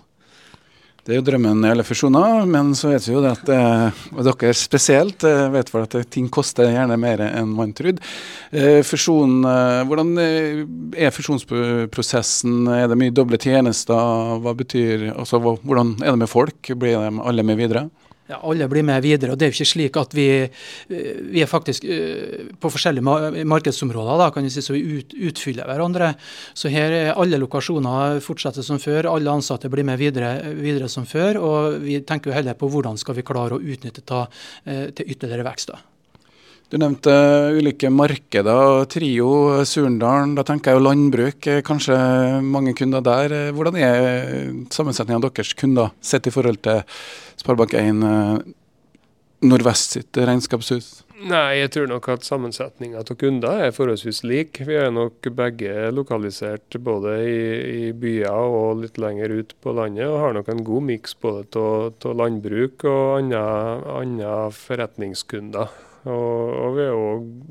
Det 1.04 1.14
er 1.14 1.20
jo 1.20 1.24
drømmen 1.24 1.64
i 1.64 1.70
alle 1.72 1.84
fusjoner, 1.86 2.44
men 2.50 2.74
så 2.76 2.90
vet 2.90 3.06
vi 3.08 3.14
jo 3.14 3.22
at 3.24 3.48
eh, 3.54 4.00
og 4.12 4.26
dere 4.26 4.52
spesielt 4.56 5.24
eh, 5.24 5.46
vet 5.54 5.72
vel 5.72 5.86
at 5.86 5.96
ting 6.12 6.26
koster 6.32 6.68
gjerne 6.68 6.98
mer 7.00 7.22
enn 7.24 7.54
man 7.56 7.72
trodde. 7.76 8.04
Eh, 8.52 8.82
fusjon, 8.84 9.40
hvordan 9.88 10.12
er 10.20 11.14
fusjonsprosessen? 11.16 12.68
Er 12.76 12.90
det 12.90 13.00
mye 13.00 13.14
doble 13.16 13.40
tjenester? 13.40 14.36
Hva 14.44 14.54
betyr, 14.58 15.08
altså, 15.14 15.40
hvordan 15.40 15.96
er 16.02 16.12
det 16.12 16.20
med 16.26 16.30
folk? 16.30 16.74
Blir 16.76 17.00
de 17.00 17.24
alle 17.24 17.46
med 17.48 17.60
videre? 17.62 17.88
Ja, 18.30 18.38
alle 18.46 18.68
blir 18.70 18.84
med 18.86 19.02
videre. 19.02 19.32
og 19.32 19.38
Det 19.38 19.46
er 19.46 19.50
jo 19.50 19.58
ikke 19.58 19.72
slik 19.72 19.98
at 20.00 20.14
vi, 20.14 20.28
eh, 20.46 21.20
vi 21.34 21.42
er 21.42 21.50
faktisk 21.50 21.84
eh, 21.84 22.48
på 22.60 22.70
forskjellige 22.70 23.44
markedsområder 23.44 24.22
da, 24.22 24.30
kan 24.30 24.46
vi 24.46 24.52
si, 24.54 24.62
så 24.62 24.76
vi 24.76 25.00
ut, 25.00 25.14
utfyller 25.30 25.66
hverandre. 25.68 26.14
Så 26.54 26.72
her 26.72 26.94
er 26.94 27.12
alle 27.14 27.40
lokasjoner 27.42 28.20
fortsetter 28.24 28.66
som 28.66 28.78
før. 28.82 29.10
Alle 29.10 29.34
ansatte 29.34 29.70
blir 29.72 29.86
med 29.86 29.98
videre, 30.00 30.36
videre 30.54 30.88
som 30.88 31.06
før. 31.08 31.40
Og 31.42 31.80
vi 31.84 32.00
tenker 32.06 32.30
jo 32.30 32.38
heller 32.38 32.58
på 32.58 32.70
hvordan 32.70 32.98
skal 33.00 33.18
vi 33.18 33.26
klare 33.26 33.58
å 33.58 33.62
utnytte 33.62 34.06
det 34.06 34.26
eh, 34.64 34.90
til 34.94 35.16
ytterligere 35.16 35.48
vekst. 35.50 35.74
da. 35.74 35.89
Du 36.70 36.76
nevnte 36.78 37.10
ulike 37.58 37.88
markeder. 37.90 38.84
Trio, 38.86 39.30
Surndalen. 39.66 40.36
Da 40.38 40.44
tenker 40.46 40.70
jeg 40.70 40.78
jo 40.78 40.84
landbruk. 40.86 41.48
Kanskje 41.66 41.96
mange 42.46 42.76
kunder 42.78 43.02
der. 43.02 43.34
Hvordan 43.56 43.78
er 43.82 43.98
sammensetningen 44.70 45.18
av 45.18 45.26
deres 45.26 45.50
kunder 45.58 45.90
sett 45.98 46.30
i 46.30 46.34
forhold 46.34 46.62
til 46.62 46.84
Sparebank1 47.42 48.54
Nordvest 49.40 49.96
sitt 49.96 50.20
regnskapshus? 50.20 51.00
Nei, 51.26 51.58
jeg 51.58 51.72
tror 51.74 51.90
nok 51.90 52.06
at 52.14 52.24
sammensetninga 52.24 53.02
av 53.02 53.18
kunder 53.18 53.66
er 53.66 53.74
forholdsvis 53.74 54.22
lik. 54.28 54.62
Vi 54.68 54.78
er 54.78 54.94
nok 54.94 55.26
begge 55.36 55.90
lokalisert 55.90 56.78
både 56.78 57.18
i, 57.26 57.42
i, 57.88 57.92
byer 57.92 58.30
og 58.30 58.84
litt 58.84 59.00
lenger 59.00 59.40
ut 59.40 59.58
på 59.64 59.74
landet, 59.76 60.06
og 60.06 60.22
har 60.22 60.38
nok 60.38 60.54
en 60.54 60.64
god 60.70 60.88
miks 60.94 61.18
både 61.18 61.66
av 61.66 62.16
landbruk 62.22 62.86
og 62.88 63.34
andre 63.34 64.34
forretningskunder. 64.54 65.89
Og, 66.08 66.52
og, 66.56 66.76
vi 66.78 66.84
er 66.86 66.94
jo 66.94 67.08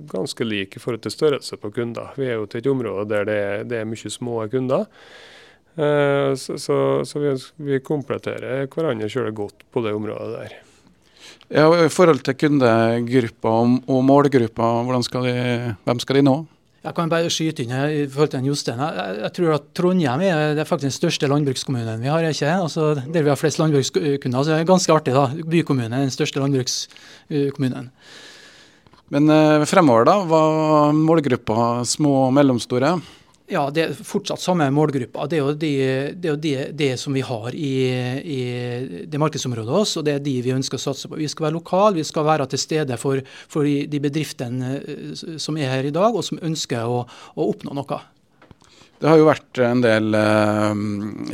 ganske 0.10 0.46
like 0.48 0.80
i 0.80 0.82
forhold 0.82 1.04
til 1.06 1.14
størrelse 1.14 1.58
på 1.62 1.70
kunder. 1.74 2.14
Vi 2.18 2.26
er 2.26 2.40
jo 2.40 2.48
til 2.50 2.64
et 2.64 2.70
område 2.72 3.06
der 3.12 3.28
det 3.30 3.36
er, 3.38 3.68
det 3.70 3.82
er 3.82 3.90
mye 3.90 4.10
små 4.10 4.42
kunder. 4.50 4.88
Eh, 5.78 6.34
så, 6.36 6.58
så, 6.58 6.78
så 7.06 7.22
vi, 7.22 7.36
vi, 7.68 7.80
kompletterer 7.86 8.66
hverandre 8.74 9.10
selv 9.10 9.36
godt 9.38 9.68
på 9.72 9.86
det 9.86 9.94
området 9.94 10.40
der. 10.40 10.56
Ja, 11.50 11.66
I 11.86 11.90
forhold 11.90 12.24
til 12.26 12.38
kundegrupper 12.38 13.50
og, 13.50 13.78
og 13.90 14.02
målgrupper, 14.06 15.02
skal 15.06 15.30
de, 15.30 15.76
hvem 15.86 16.02
skal 16.02 16.20
de 16.20 16.26
nå? 16.26 16.40
Jeg 16.80 16.96
kan 16.96 17.10
bare 17.12 17.28
skyte 17.28 17.66
inn 17.66 17.74
i 17.76 18.04
forhold 18.08 18.32
til 18.32 18.46
Jostein. 18.48 18.80
Jeg, 18.80 19.16
jeg, 19.20 19.32
tror 19.36 19.56
at 19.58 19.66
Trondheim 19.76 20.22
er, 20.24 20.54
det 20.56 20.64
er 20.64 20.70
faktisk 20.70 20.88
den 20.88 20.96
største 20.96 21.28
landbrukskommunen 21.28 22.00
vi 22.00 22.08
har. 22.08 22.24
ikke? 22.24 22.54
Altså, 22.56 22.94
der 23.04 23.26
vi 23.26 23.30
har 23.30 23.40
flest 23.40 23.60
landbrukskunder. 23.60 24.44
Så 24.44 24.54
det 24.54 24.62
er 24.62 24.70
ganske 24.70 24.94
artig. 24.96 25.14
da. 25.14 25.26
Bykommune 25.44 25.92
er 25.92 26.08
den 26.08 26.16
største 26.16 26.40
landbrukskommunen. 26.40 27.92
Men 29.14 29.30
eh, 29.34 29.66
fremover, 29.70 30.06
da? 30.06 30.20
Hva 30.30 30.44
målgruppa 30.94 31.86
små 31.88 32.14
og 32.28 32.36
mellomstore? 32.38 32.98
Ja, 33.50 33.64
det 33.74 33.82
er 33.82 33.94
fortsatt 34.06 34.44
samme 34.44 34.68
målgruppa. 34.70 35.26
Det 35.26 35.40
er 35.40 35.42
jo 35.42 35.54
det, 35.58 35.72
det, 36.22 36.30
er 36.30 36.38
det, 36.38 36.58
det 36.78 36.90
som 37.02 37.16
vi 37.18 37.24
har 37.26 37.56
i, 37.58 37.72
i, 38.22 38.42
det 39.10 39.22
markedsområdet 39.22 39.74
vårt, 39.74 39.96
og 39.98 40.06
det 40.06 40.14
er 40.14 40.22
de 40.28 40.36
vi 40.46 40.54
ønsker 40.54 40.78
å 40.78 40.84
satse 40.84 41.10
på. 41.10 41.18
Vi 41.18 41.30
skal 41.32 41.48
være 41.48 41.58
lokale, 41.58 41.98
vi 41.98 42.06
skal 42.06 42.28
være 42.28 42.46
til 42.52 42.62
stede 42.62 43.00
for, 43.02 43.24
for 43.50 43.66
de 43.66 44.04
bedriftene 44.04 44.76
eh, 44.78 45.26
som 45.42 45.58
er 45.58 45.74
her 45.74 45.90
i 45.90 45.96
dag, 45.96 46.14
og 46.14 46.26
som 46.26 46.42
ønsker 46.46 46.86
å, 46.86 47.02
å 47.10 47.50
oppnå 47.50 47.74
noe. 47.74 48.02
Det 49.00 49.08
har 49.08 49.16
jo 49.16 49.30
vært 49.30 49.60
en 49.64 49.80
del 49.80 50.16
eh, 50.18 50.80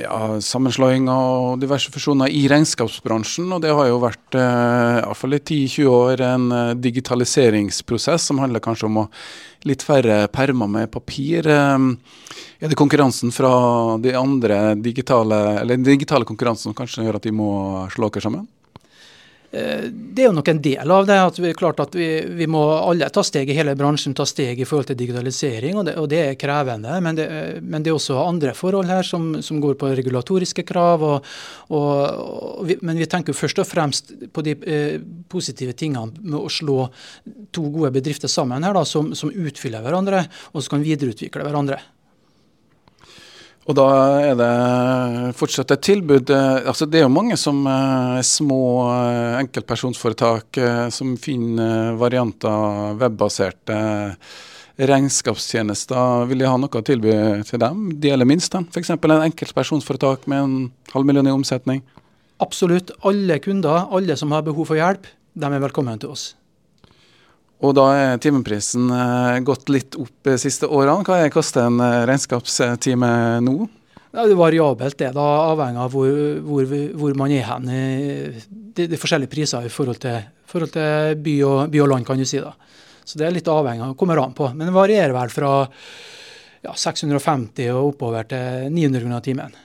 ja, 0.04 0.18
sammenslåinger 0.46 1.10
og 1.10 1.64
diverse 1.64 1.90
fusjoner 1.90 2.30
i 2.30 2.44
regnskapsbransjen. 2.52 3.48
Og 3.56 3.64
det 3.64 3.72
har 3.74 3.90
jo 3.90 3.98
vært 4.04 4.38
eh, 4.38 5.00
iallfall 5.00 5.34
i 5.34 5.42
10-20 5.42 5.90
år 5.90 6.22
en 6.28 6.46
eh, 6.54 6.76
digitaliseringsprosess 6.78 8.30
som 8.30 8.44
handler 8.44 8.62
kanskje 8.62 8.86
om 8.86 9.02
å 9.02 9.08
litt 9.66 9.82
færre 9.82 10.28
permer 10.30 10.70
med 10.70 10.92
papir. 10.94 11.50
Er 11.50 12.70
det 12.70 12.78
konkurransen 12.78 13.34
fra 13.34 13.50
de 13.98 14.14
andre 14.14 14.76
digitale, 14.78 15.40
eller 15.64 15.80
den 15.80 15.88
digitale 15.88 16.28
konkurransen 16.30 16.70
som 16.70 16.78
kanskje 16.78 17.08
gjør 17.08 17.18
at 17.18 17.26
de 17.26 17.34
må 17.34 17.50
slå 17.96 18.12
dere 18.14 18.28
sammen? 18.28 18.46
Eh, 19.56 19.86
det 19.88 20.24
er 20.24 20.28
jo 20.28 20.36
nok 20.36 20.50
en 20.52 20.60
del 20.64 20.92
av 20.92 21.06
det. 21.08 21.16
at 21.22 21.38
vi, 21.40 21.52
at 21.54 21.96
vi, 21.96 22.08
vi 22.42 22.48
må 22.52 22.62
alle 22.76 23.08
ta 23.14 23.24
steg 23.24 23.50
i 23.50 23.56
hele 23.56 23.76
bransjen 23.80 24.16
ta 24.16 24.26
steg 24.28 24.60
i 24.60 24.68
forhold 24.68 24.90
til 24.90 24.98
digitalisering, 25.00 25.78
og 25.80 25.86
det, 25.88 25.96
og 26.02 26.10
det 26.12 26.22
er 26.24 26.40
krevende. 26.40 26.98
Men 27.02 27.16
det, 27.16 27.28
men 27.62 27.84
det, 27.84 27.92
er 27.92 27.96
også 27.96 28.20
andre 28.20 28.56
forhold 28.58 28.92
her 28.92 29.04
som, 29.08 29.42
som 29.46 29.62
går 29.64 29.78
på 29.80 29.94
regulatoriske 29.96 30.66
krav. 30.68 31.06
Og, 31.08 31.32
og, 31.72 32.66
vi, 32.68 32.80
men 32.84 33.00
vi 33.00 33.08
tenker 33.12 33.38
først 33.38 33.64
og 33.64 33.70
fremst 33.70 34.12
på 34.36 34.44
de 34.46 34.58
eh, 34.68 35.00
positive 35.32 35.76
tingene 35.78 36.20
med 36.20 36.40
å 36.42 36.52
slå 36.52 36.90
to 37.56 37.70
gode 37.72 37.94
bedrifter 37.96 38.32
sammen 38.32 38.66
her, 38.66 38.76
da, 38.76 38.84
som, 38.88 39.14
som 39.16 39.32
utfyller 39.32 39.86
hverandre, 39.86 40.26
og 40.52 40.64
som 40.64 40.76
kan 40.76 40.88
videreutvikle 40.88 41.48
hverandre. 41.48 41.80
Og 43.66 43.74
da 43.74 43.86
er 44.22 44.36
det 44.38 45.36
fortsatt 45.40 45.72
et 45.74 45.86
tilbud. 45.88 46.30
Eh, 46.30 46.68
altså 46.70 46.86
Det 46.86 47.00
er 47.00 47.08
jo 47.08 47.14
mange 47.14 47.38
som 47.40 47.64
er 47.66 48.20
eh, 48.20 48.26
små 48.26 48.60
eh, 48.92 49.40
enkeltpersonsforetak 49.42 50.60
som 50.94 51.16
finner 51.18 51.98
varianter 51.98 52.94
webbaserte 53.02 53.80
regnskapstjenester. 54.76 56.28
Vil 56.30 56.44
de 56.44 56.50
ha 56.52 56.56
noe 56.62 56.78
å 56.78 56.86
tilby 56.86 57.16
til 57.48 57.62
dem? 57.64 57.90
De 57.98 58.14
eller 58.14 58.30
minst, 58.30 58.54
f.eks. 58.54 58.94
en 58.94 59.18
enkeltpersonsforetak 59.18 60.30
med 60.30 60.44
en 60.44 60.56
halv 60.94 61.10
million 61.10 61.26
i 61.26 61.34
omsetning? 61.34 61.82
Absolutt. 62.44 62.92
Alle 63.08 63.40
kunder, 63.42 63.88
alle 63.90 64.18
som 64.20 64.36
har 64.36 64.46
behov 64.46 64.70
for 64.70 64.78
hjelp, 64.78 65.08
de 65.34 65.48
er 65.48 65.64
velkommen 65.64 66.02
til 66.04 66.14
oss. 66.14 66.34
Og 67.64 67.72
da 67.78 67.86
er 67.96 68.22
timeprisen 68.22 68.90
eh, 68.92 69.40
gått 69.48 69.72
litt 69.72 69.96
opp 70.00 70.28
de 70.28 70.36
siste 70.42 70.68
årene. 70.68 71.06
Hva 71.08 71.30
koster 71.34 71.70
en 71.70 71.80
eh, 71.80 72.04
regnskapstime 72.10 73.12
nå? 73.46 73.56
Ja, 74.16 74.24
det 74.24 74.36
er 74.36 74.40
variabelt, 74.40 74.98
det. 75.00 75.12
da, 75.16 75.26
Avhengig 75.52 75.82
av 75.84 75.96
hvor, 75.96 76.12
hvor, 76.48 76.76
hvor 77.00 77.16
man 77.20 77.34
er 77.36 77.48
hen. 77.50 77.72
Det, 78.76 78.88
er 78.88 79.00
forskjellige 79.00 79.32
priser 79.32 79.68
i 79.68 79.72
forhold 79.72 80.00
til, 80.04 80.22
forhold 80.48 80.72
til 80.72 81.18
by, 81.20 81.34
og, 81.48 81.58
by, 81.72 81.82
og, 81.84 81.90
land, 81.92 82.08
kan 82.08 82.20
du 82.20 82.28
si. 82.28 82.40
da. 82.44 82.54
Så 83.06 83.20
det 83.20 83.28
er 83.28 83.36
litt 83.36 83.50
avhengig 83.52 83.84
av, 83.84 83.98
kommer 84.00 84.24
an 84.24 84.36
på. 84.36 84.48
Men 84.56 84.70
det 84.70 84.76
varierer 84.76 85.16
vel 85.16 85.34
fra 85.34 85.52
ja, 86.64 86.72
650 86.72 87.72
og 87.76 87.92
oppover 87.92 88.28
til 88.32 88.72
900 88.72 89.04
kroner 89.04 89.26
timen. 89.26 89.60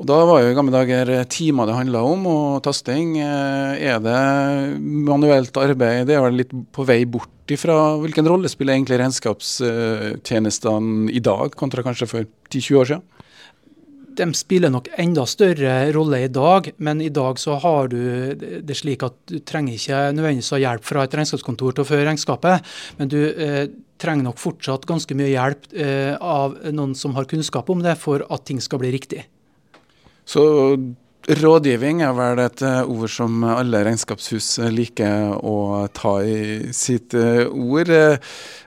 Og 0.00 0.06
Da 0.08 0.16
var 0.24 0.40
jo 0.40 0.48
i 0.48 0.54
gamle 0.56 0.72
dager 0.72 1.10
timer 1.28 1.68
det 1.68 1.74
handla 1.76 2.00
om, 2.08 2.22
og 2.24 2.64
tasting. 2.64 3.20
Eh, 3.20 3.92
er 3.92 4.00
det 4.00 4.80
manuelt 4.80 5.52
arbeid? 5.60 6.08
Det 6.08 6.16
er 6.16 6.24
vel 6.24 6.40
litt 6.40 6.48
på 6.72 6.88
vei 6.88 7.04
bort 7.04 7.52
ifra. 7.52 8.00
Hvilken 8.00 8.24
rolle 8.24 8.48
spiller 8.48 8.72
egentlig 8.78 8.96
regnskapstjenestene 9.02 11.12
i 11.12 11.20
dag, 11.20 11.52
kontra 11.52 11.84
kanskje 11.84 12.08
for 12.08 12.24
10-20 12.48 12.80
år 12.80 12.88
siden? 12.88 13.04
De 14.16 14.24
spiller 14.34 14.70
nok 14.72 14.88
enda 15.00 15.24
større 15.28 15.92
rolle 15.92 16.24
i 16.24 16.28
dag, 16.32 16.72
men 16.78 17.00
i 17.04 17.10
dag 17.12 17.38
så 17.38 17.58
har 17.60 17.88
du 17.92 18.32
det 18.64 18.76
slik 18.78 19.02
at 19.04 19.12
du 19.28 19.38
trenger 19.44 19.74
ikke 19.76 20.12
nødvendigvis 20.16 20.52
ha 20.56 20.60
hjelp 20.64 20.84
fra 20.88 21.04
et 21.04 21.14
regnskapskontor 21.20 21.76
til 21.76 21.84
å 21.84 21.90
føre 21.90 22.08
regnskapet, 22.08 22.56
men 22.96 23.04
du 23.12 23.20
eh, 23.20 23.68
trenger 24.00 24.24
nok 24.30 24.40
fortsatt 24.40 24.88
ganske 24.88 25.12
mye 25.16 25.34
hjelp 25.34 25.62
eh, 25.76 26.16
av 26.16 26.56
noen 26.72 26.96
som 26.96 27.12
har 27.20 27.28
kunnskap 27.28 27.68
om 27.68 27.84
det, 27.84 28.00
for 28.00 28.24
at 28.32 28.48
ting 28.48 28.60
skal 28.64 28.80
bli 28.80 28.96
riktig. 28.96 29.28
Så 30.30 30.42
rådgivning 31.40 32.02
er 32.06 32.12
vel 32.14 32.40
et 32.44 32.62
eh, 32.62 32.86
ord 32.86 33.10
som 33.10 33.42
alle 33.50 33.82
regnskapshus 33.86 34.60
liker 34.70 35.34
å 35.42 35.86
ta 35.94 36.12
i 36.22 36.70
sitt 36.76 37.16
eh, 37.18 37.46
ord. 37.50 37.90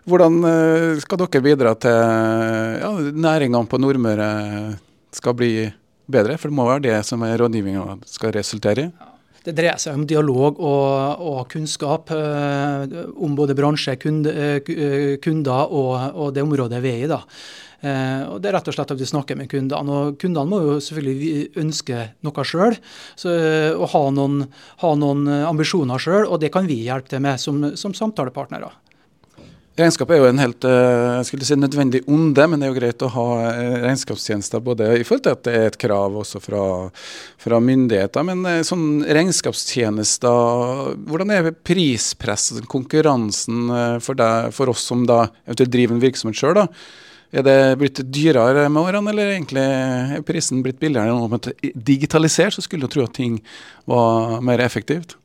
Hvordan 0.09 0.41
eh, 0.49 0.89
skal 1.03 1.23
dere 1.23 1.43
bidra 1.45 1.73
til 1.79 1.95
ja, 2.83 2.91
næringene 3.27 3.69
på 3.69 3.79
Nordmøre 3.79 4.29
skal 5.15 5.39
bli 5.39 5.53
bedre? 6.11 6.37
For 6.37 6.51
det 6.51 6.59
må 6.59 6.67
være 6.67 6.85
det 6.89 6.99
som 7.07 7.23
rådgivninga 7.23 8.01
skal 8.11 8.35
resultere 8.35 8.89
i? 8.89 9.12
Det 9.43 9.51
dreier 9.57 9.79
seg 9.81 9.97
om 9.97 10.05
dialog 10.07 10.59
og, 10.63 11.23
og 11.27 11.41
kunnskap 11.51 12.13
eh, 12.15 12.93
om 13.19 13.35
både 13.35 13.55
bransje, 13.57 13.97
kunde, 13.99 14.31
kunder 15.23 15.67
og, 15.67 15.97
og, 16.13 16.29
det 16.35 16.45
området 16.45 16.79
vi 16.83 16.93
er 16.93 17.03
i. 17.03 17.09
da. 17.11 17.19
Eh, 17.83 18.21
og 18.31 18.37
Det 18.39 18.49
er 18.49 18.55
rett 18.55 18.69
og 18.71 18.77
slett 18.77 18.93
at 18.95 19.01
vi 19.01 19.09
snakker 19.09 19.39
med 19.39 19.51
kundene. 19.51 19.97
og 19.97 20.15
Kundene 20.21 20.47
må 20.47 20.61
jo 20.63 20.77
selvfølgelig 20.83 21.59
ønske 21.59 22.05
noe 22.23 22.47
sjøl, 22.47 22.79
eh, 22.79 23.73
og 23.75 23.89
ha 23.91 24.03
noen, 24.15 24.45
ha 24.85 24.93
noen 24.95 25.27
ambisjoner 25.41 25.99
sjøl. 25.99 26.29
Og 26.29 26.39
det 26.39 26.53
kan 26.55 26.69
vi 26.69 26.79
hjelpe 26.85 27.11
til 27.11 27.25
med 27.27 27.43
som, 27.43 27.59
som 27.75 27.95
samtalepartnere. 27.97 28.71
Regnskap 29.73 30.11
er 30.13 30.19
jo 30.21 30.27
en 30.29 30.37
helt 30.37 30.65
eh, 30.69 31.15
jeg 31.17 31.25
skulle 31.31 31.45
si 31.47 31.55
nødvendig 31.57 32.03
onde, 32.05 32.43
men 32.45 32.61
det 32.61 32.67
er 32.67 32.69
jo 32.69 32.77
greit 32.77 33.05
å 33.05 33.07
ha 33.15 33.23
eh, 33.49 33.77
regnskapstjenester 33.81 34.61
både 34.61 34.91
i 34.99 35.05
forhold 35.07 35.23
til 35.25 35.33
at 35.33 35.47
det 35.47 35.53
er 35.57 35.65
et 35.71 35.77
krav 35.81 36.13
også 36.21 36.41
fra, 36.43 36.65
fra 37.41 37.57
myndigheter. 37.57 38.27
Men 38.27 38.45
eh, 38.45 38.59
sånn 38.67 39.01
regnskapstjenester, 39.17 40.93
hvordan 41.09 41.33
er 41.33 41.49
prispresset, 41.65 42.67
konkurransen 42.69 43.73
for, 44.05 44.13
deg, 44.19 44.53
for 44.53 44.69
oss 44.75 44.85
som 44.91 45.07
da 45.09 45.23
eventuelt 45.47 45.73
driver 45.73 45.97
en 45.97 46.05
virksomhet 46.05 46.37
sjøl? 46.37 46.61
Er 47.33 47.41
det 47.41 47.57
blitt 47.81 48.03
dyrere 48.13 48.67
med 48.69 48.77
årene, 48.83 49.09
eller 49.09 49.33
egentlig 49.33 49.65
er 49.65 50.21
prisen 50.27 50.61
blitt 50.61 50.77
billigere? 50.77 51.41
Digitalisert, 51.73 52.53
så 52.53 52.61
skulle 52.61 52.85
du 52.85 52.93
tro 52.93 53.09
at 53.09 53.17
ting 53.17 53.41
var 53.89 54.37
mer 54.45 54.61
effektivt 54.61 55.17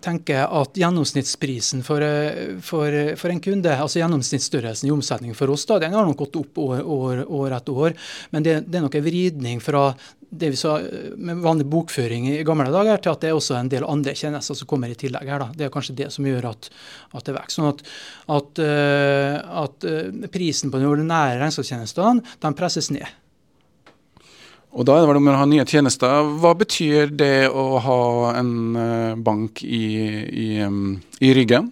tenker 0.00 0.46
at 0.46 0.78
gjennomsnittsprisen 0.78 1.82
for, 1.86 2.04
eh, 2.04 2.56
for, 2.64 2.96
for, 3.20 3.32
en 3.32 3.42
kunde, 3.42 3.74
altså 3.74 4.00
gjennomsnittsstørrelsen 4.02 4.88
i 4.88 4.94
omsetning 4.94 5.36
for 5.38 5.52
oss, 5.52 5.66
da, 5.68 5.80
den 5.82 5.96
har 5.96 6.08
nok 6.08 6.24
gått 6.24 6.40
opp 6.40 6.58
år, 6.62 6.82
år, 6.82 7.22
år 7.28 7.56
etter 7.58 7.84
år. 7.86 7.96
Men 8.34 8.46
det, 8.46 8.58
det 8.68 8.80
er 8.80 8.84
nok 8.86 8.98
en 8.98 9.06
vridning 9.06 9.62
fra 9.62 9.90
det 10.32 10.48
vi 10.54 10.56
sa 10.56 10.78
med 11.16 11.42
vanlig 11.44 11.66
bokføring 11.68 12.30
i 12.30 12.44
gamle 12.48 12.70
dager, 12.72 13.02
til 13.04 13.12
at 13.12 13.20
det 13.20 13.28
er 13.28 13.36
også 13.36 13.58
en 13.58 13.68
del 13.68 13.84
andre 13.84 14.14
tjenester 14.16 14.56
som 14.56 14.68
kommer 14.70 14.88
i 14.88 14.96
tillegg. 14.96 15.28
her. 15.28 15.42
Da. 15.44 15.50
Det 15.52 15.66
er 15.66 15.74
kanskje 15.74 15.98
det 15.98 16.08
som 16.14 16.24
gjør 16.24 16.48
at, 16.54 16.70
at 17.12 17.26
det 17.28 17.34
vokser. 17.36 17.58
Sånn 17.58 17.68
at, 17.68 17.82
at, 18.38 18.62
eh, 18.64 19.36
at, 19.64 19.84
eh, 19.84 20.30
prisen 20.32 20.72
på 20.72 20.80
de 20.80 20.88
ordinære 20.88 21.36
regnskapstjenestene 21.42 22.54
presses 22.56 22.88
ned. 22.94 23.04
Og 24.72 24.86
da 24.88 24.96
er 24.96 25.04
det 25.04 25.10
vel 25.10 25.20
om 25.20 25.28
å 25.28 25.36
ha 25.36 25.46
nye 25.48 25.64
tjenester. 25.68 26.28
Hva 26.40 26.54
betyr 26.56 27.10
det 27.12 27.48
å 27.52 27.76
ha 27.84 28.02
en 28.38 28.52
eh, 28.78 29.16
bank 29.20 29.60
i, 29.66 29.86
i, 30.32 30.48
i 31.20 31.32
ryggen? 31.36 31.68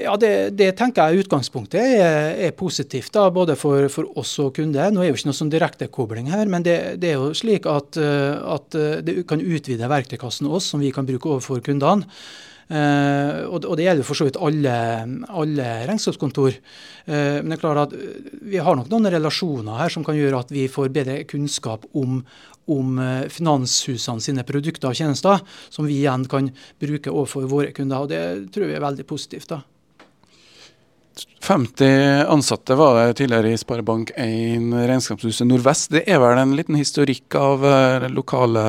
Ja, 0.00 0.14
det, 0.16 0.54
det, 0.56 0.70
tenker 0.78 1.10
jeg 1.10 1.26
utgangspunktet 1.26 1.80
er, 1.98 2.30
er 2.46 2.54
positivt, 2.56 3.10
da, 3.12 3.26
både 3.34 3.56
for, 3.58 3.84
for, 3.92 4.08
oss 4.20 4.32
og 4.40 4.54
kunde. 4.56 4.86
Nå 4.94 5.02
er 5.02 5.10
jo 5.10 5.18
ikke 5.18 5.28
noe 5.28 5.36
sånn 5.36 5.52
direktekobling 5.52 6.30
her, 6.32 6.48
men 6.48 6.64
det, 6.64 6.76
det, 7.02 7.10
er 7.12 7.18
jo 7.20 7.34
slik 7.36 7.68
at, 7.68 7.98
eh, 8.00 8.36
at 8.54 8.78
eh, 8.78 9.00
det 9.04 9.18
kan 9.28 9.42
utvide 9.42 9.90
verktøykassen 9.90 10.48
oss, 10.48 10.70
som 10.72 10.80
vi 10.80 10.92
kan 10.94 11.08
bruke 11.08 11.34
overfor 11.34 11.60
kundene. 11.66 12.08
Uh, 12.70 13.50
og, 13.50 13.64
det 13.74 13.82
gjelder 13.82 14.06
for 14.06 14.14
så 14.14 14.28
vidt 14.28 14.36
alle, 14.38 14.72
alle 15.26 15.70
regnskapskontor. 15.88 16.54
Uh, 17.08 17.40
men 17.42 17.50
det 17.50 17.56
er 17.56 17.64
klart 17.64 17.80
at 17.88 17.96
eh, 17.96 18.28
vi 18.46 18.62
har 18.62 18.78
nok 18.78 18.86
noen 18.92 19.10
relasjoner 19.10 19.80
her 19.80 19.90
som 19.90 20.06
kan 20.06 20.14
gjøre 20.14 20.44
at 20.44 20.54
vi 20.54 20.68
får 20.70 20.92
bedre 20.94 21.16
kunnskap 21.26 21.88
om, 21.98 22.20
om 22.70 23.02
finanshusene 23.32 24.22
sine 24.22 24.46
produkter 24.46 24.92
og 24.92 25.00
tjenester, 25.00 25.42
som 25.66 25.88
vi 25.88 25.98
igjen 25.98 26.28
kan 26.30 26.52
bruke 26.78 27.10
overfor 27.10 27.50
våre 27.50 27.74
kunder. 27.74 28.06
og 28.06 28.12
Det 28.12 28.54
tror 28.54 28.70
vi 28.70 28.78
er 28.78 28.86
veldig 28.86 29.08
positivt. 29.08 29.50
da. 29.50 29.64
50 31.42 32.30
ansatte 32.30 32.76
var 32.78 33.00
det 33.00 33.18
tidligere 33.18 33.50
i 33.50 33.58
Sparebank1 33.58 34.70
Regnskapshuset 34.86 35.48
Nordvest. 35.48 35.90
Det 35.90 36.04
er 36.06 36.22
vel 36.22 36.38
en 36.38 36.54
liten 36.54 36.78
historikk 36.78 37.34
av 37.34 37.66
lokale 38.14 38.62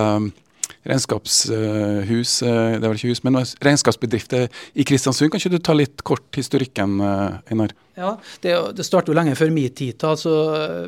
regnskapshus, 0.88 2.42
eh, 2.42 2.80
det 2.80 2.88
var 2.88 2.98
ikke 2.98 3.12
hus, 3.12 3.22
men 3.26 3.38
regnskapsbedrifter 3.38 4.48
i 4.74 4.86
Kristiansund. 4.88 5.30
Kan 5.32 5.42
ikke 5.42 5.54
du 5.54 5.62
ta 5.62 5.76
litt 5.78 6.04
kort 6.08 6.38
historikken, 6.38 7.00
eh, 7.02 7.52
Einar? 7.52 7.74
Ja, 7.98 8.18
Det, 8.42 8.76
det 8.76 8.86
startet 8.86 9.12
jo 9.12 9.14
lenge 9.14 9.36
før 9.36 9.52
min 9.52 9.70
tid, 9.70 10.02
altså, 10.08 10.32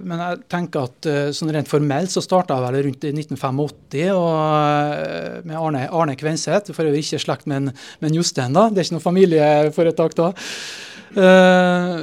men 0.03 0.19
jeg 0.19 0.39
tenker 0.49 0.87
at 0.87 1.05
eh, 1.05 1.29
sånn 1.35 1.51
rent 1.53 1.69
formelt 1.69 2.09
så 2.09 2.23
starta 2.23 2.57
jeg 2.57 2.65
vel 2.65 2.83
rundt 2.87 3.03
1985 3.03 4.09
og, 4.15 5.45
med 5.45 5.59
Arne, 5.59 5.85
Arne 5.91 6.15
Kvenseth. 6.17 6.73
For 6.73 6.87
øvrig 6.87 7.03
ikke 7.05 7.21
slekt 7.21 7.45
med, 7.45 7.69
med 8.01 8.17
Jostein, 8.17 8.55
da. 8.55 8.69
Det 8.69 8.81
er 8.81 8.87
ikke 8.87 8.97
noe 8.97 9.09
familieforetak 9.09 10.17
da. 10.17 10.33
Uh, 11.13 12.01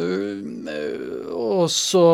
og 1.35 1.67
så 1.75 2.07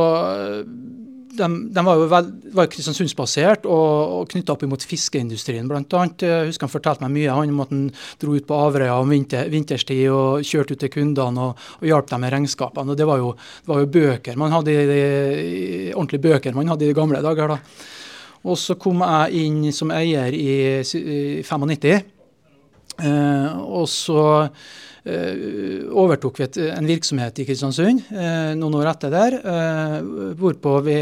de, 1.39 1.49
de, 1.75 1.85
var 1.87 2.01
jo 2.01 2.07
vel, 2.11 2.31
Kristiansundsbasert 2.73 3.67
og, 3.69 4.15
og 4.17 4.31
knytta 4.33 4.55
opp 4.55 4.65
imot 4.67 4.87
fiskeindustrien 4.89 5.69
bl.a. 5.69 5.83
Jeg 5.83 6.49
husker 6.49 6.67
han 6.67 6.73
fortalte 6.73 7.05
meg 7.07 7.15
mye 7.15 7.37
han 7.37 7.53
om 7.55 7.63
at 7.65 7.75
han 7.75 7.85
dro 8.23 8.37
ut 8.37 8.49
på 8.49 8.59
Averøya 8.59 8.97
om 9.03 9.13
vinter, 9.13 9.51
vinterstid 9.53 10.07
og 10.13 10.47
kjørte 10.47 10.77
ut 10.77 10.85
til 10.85 10.93
kundene 10.97 11.51
og, 11.51 11.69
og 11.81 11.87
hjalp 11.91 12.11
dem 12.13 12.25
med 12.25 12.35
regnskapene. 12.35 12.97
og 12.97 12.99
det 12.99 13.09
var, 13.09 13.23
jo, 13.23 13.35
det 13.37 13.73
var 13.73 13.85
jo, 13.85 13.93
bøker 13.97 14.41
man 14.41 14.57
hadde 14.57 14.75
i, 14.75 15.93
ordentlige 15.93 16.27
bøker 16.27 16.57
man 16.57 16.73
hadde 16.73 16.87
i 16.87 16.91
de 16.91 16.99
gamle 16.99 17.23
dager. 17.25 17.55
da. 17.55 17.61
Og 18.47 18.59
så 18.61 18.77
kom 18.79 19.03
jeg 19.03 19.47
inn 19.47 19.73
som 19.75 19.91
eier 19.95 20.35
i, 20.35 20.83
i 20.83 21.17
95. 21.47 22.16
Eh, 23.05 23.63
og 23.67 23.89
så 23.91 24.25
Eh, 25.07 25.85
overtok 25.95 26.41
vi 26.41 26.47
en 26.67 26.87
virksomhet 26.89 27.39
i 27.39 27.45
Kristiansund 27.47 28.09
eh, 28.11 28.57
noen 28.59 28.75
år 28.75 28.89
etter 28.91 29.13
der, 29.15 29.37
hvorpå 30.35 30.73
vi, 30.83 30.97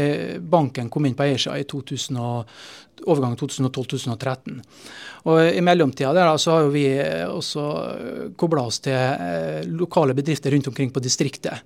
banken 0.45 0.91
kom 0.93 1.07
inn 1.09 1.15
på 1.17 1.25
eiersida 1.25 1.57
i 1.57 1.65
2000 1.65 2.19
overgangen 3.09 3.39
2012-2013. 3.39 4.61
Og 5.25 5.41
I 5.57 5.63
mellomtida 5.65 6.13
der 6.13 6.29
så 6.37 6.59
har 6.59 6.69
vi 6.69 6.85
også 7.25 7.65
kobla 8.37 8.67
oss 8.69 8.77
til 8.85 9.73
lokale 9.73 10.13
bedrifter 10.13 10.53
rundt 10.53 10.69
omkring 10.69 10.93
på 10.93 11.01
distriktet. 11.01 11.65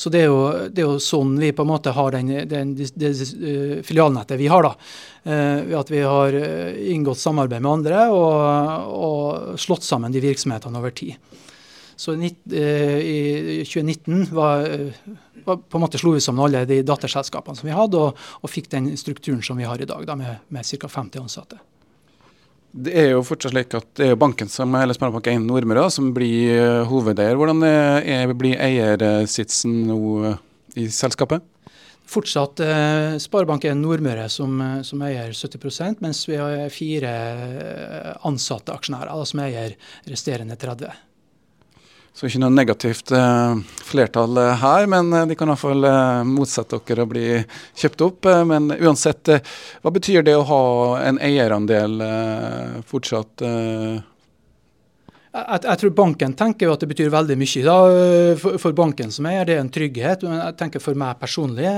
Så 0.00 0.08
det 0.12 0.22
er, 0.24 0.30
jo, 0.30 0.68
det 0.72 0.80
er 0.80 0.86
jo, 0.88 1.00
sånn 1.02 1.34
vi 1.36 1.50
på 1.52 1.66
en 1.66 1.68
måte 1.68 1.92
har 1.92 2.14
den, 2.14 2.30
den, 2.48 2.72
det, 2.78 2.88
det 2.96 3.10
filialnettet 3.84 4.40
vi 4.40 4.48
har. 4.48 4.64
da. 4.64 4.72
Eh, 5.28 5.74
at 5.76 5.92
vi 5.92 6.00
har 6.00 6.36
inngått 6.94 7.20
samarbeid 7.20 7.60
med 7.60 7.74
andre 7.74 8.06
og, 8.14 8.94
og 8.96 9.60
slått 9.60 9.84
sammen 9.84 10.14
de 10.14 10.24
virksomhetene 10.24 10.80
over 10.80 10.96
tid. 10.96 11.18
Så 12.00 12.14
eh, 12.16 12.98
i 13.00 13.64
2019 13.64 14.30
var, 14.32 14.64
eh, 14.64 14.88
var 15.44 15.56
på 15.56 15.76
en 15.76 15.82
måte 15.84 15.98
slo 16.00 16.14
vi 16.14 16.20
sammen 16.24 16.46
alle 16.46 16.62
de 16.64 16.78
datterselskapene 16.86 17.58
som 17.58 17.68
vi 17.68 17.76
hadde, 17.76 18.00
og, 18.00 18.22
og 18.40 18.48
fikk 18.48 18.70
den 18.72 18.88
strukturen 18.96 19.42
som 19.44 19.60
vi 19.60 19.68
har 19.68 19.76
i 19.76 19.88
dag, 19.88 20.06
da, 20.08 20.16
med, 20.16 20.46
med 20.48 20.64
ca. 20.64 20.88
50 20.88 21.20
ansatte. 21.20 21.60
Det 22.70 22.92
er 22.94 23.08
jo 23.16 23.22
fortsatt 23.26 23.54
slik 23.54 23.74
at 23.74 23.88
det 23.98 24.12
er 24.12 24.18
banken 24.20 24.50
som 24.50 24.74
eller 24.78 24.94
Sparebank1 24.94 25.42
Nordmøre 25.42 25.88
som 25.90 26.12
blir 26.14 26.54
uh, 26.54 26.84
hovedeier. 26.86 27.34
Hvordan 27.38 27.64
er, 27.66 28.30
blir 28.38 28.60
eiersitsen 28.62 29.88
nå 29.88 30.36
i 30.78 30.86
selskapet? 30.94 31.42
Fortsatt 32.10 32.58
eh, 32.64 33.16
Sparebank1 33.22 33.76
Nordmøre 33.78 34.24
som, 34.30 34.56
som, 34.82 35.02
eier 35.06 35.30
70% 35.30 36.02
mens 36.02 36.24
vi 36.26 36.40
har 36.40 36.64
fire 36.74 37.12
ansatte 38.26 38.74
aksjonærer 38.74 39.22
som 39.30 39.44
eier 39.44 39.76
resterende 40.10 40.58
30 40.58 40.90
så 42.14 42.26
ikke 42.26 42.40
noe 42.42 42.52
negativt 42.52 43.12
eh, 43.16 43.60
flertall 43.86 44.36
eh, 44.42 44.54
her, 44.60 44.86
men 44.90 45.12
eh, 45.14 45.26
de 45.30 45.36
kan 45.38 45.52
iallfall 45.52 45.86
eh, 45.88 46.22
motsette 46.28 46.80
dere 46.88 47.06
å 47.06 47.10
bli 47.10 47.26
kjøpt 47.80 48.04
opp. 48.06 48.28
Eh, 48.28 48.42
men 48.50 48.70
uansett, 48.76 49.30
eh, 49.30 49.44
hva 49.80 49.94
betyr 49.94 50.26
det 50.26 50.36
å 50.36 50.46
ha 50.50 50.62
en 51.06 51.20
eierandel 51.22 52.02
fortsatt? 52.90 53.46
Jeg, 55.30 55.60
jeg, 55.62 55.78
tror 55.78 55.92
banken 55.94 56.32
tenker 56.34 56.66
jo 56.66 56.72
at 56.74 56.82
det 56.82 56.88
betyr 56.90 57.10
veldig 57.14 57.36
mye 57.38 57.60
da, 57.62 57.74
for, 58.40 58.56
for, 58.58 58.74
banken 58.74 59.12
som 59.14 59.28
eier. 59.30 59.44
Det 59.46 59.54
er 59.54 59.60
en 59.62 59.70
trygghet. 59.70 60.24
Men 60.26 60.40
jeg 60.40 60.56
tenker 60.58 60.82
for 60.82 60.98
meg 60.98 61.20
personlig 61.20 61.68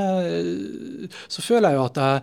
så 1.28 1.44
føler 1.44 1.72
jeg 1.72 1.78
jo 1.78 1.82
at 1.84 2.00
jeg, 2.00 2.22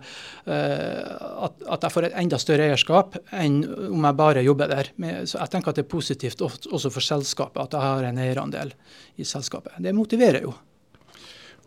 at, 0.50 1.62
at 1.76 1.86
jeg 1.86 1.94
får 1.94 2.08
et 2.08 2.16
enda 2.22 2.40
større 2.40 2.66
eierskap 2.70 3.20
enn 3.36 3.60
om 3.90 4.08
jeg 4.08 4.18
bare 4.18 4.42
jobber 4.46 4.72
der. 4.72 4.90
Så 5.28 5.38
jeg 5.38 5.52
tenker 5.52 5.70
at 5.70 5.78
det 5.78 5.86
er 5.86 5.92
positivt 5.92 6.42
også 6.42 6.90
for 6.90 7.04
selskapet 7.04 7.62
at 7.62 7.78
jeg 7.78 7.86
har 7.86 8.10
en 8.10 8.20
eierandel 8.24 8.74
i 9.20 9.28
selskapet. 9.28 9.78
Det 9.78 9.94
motiverer 9.94 10.42
jo. 10.48 10.56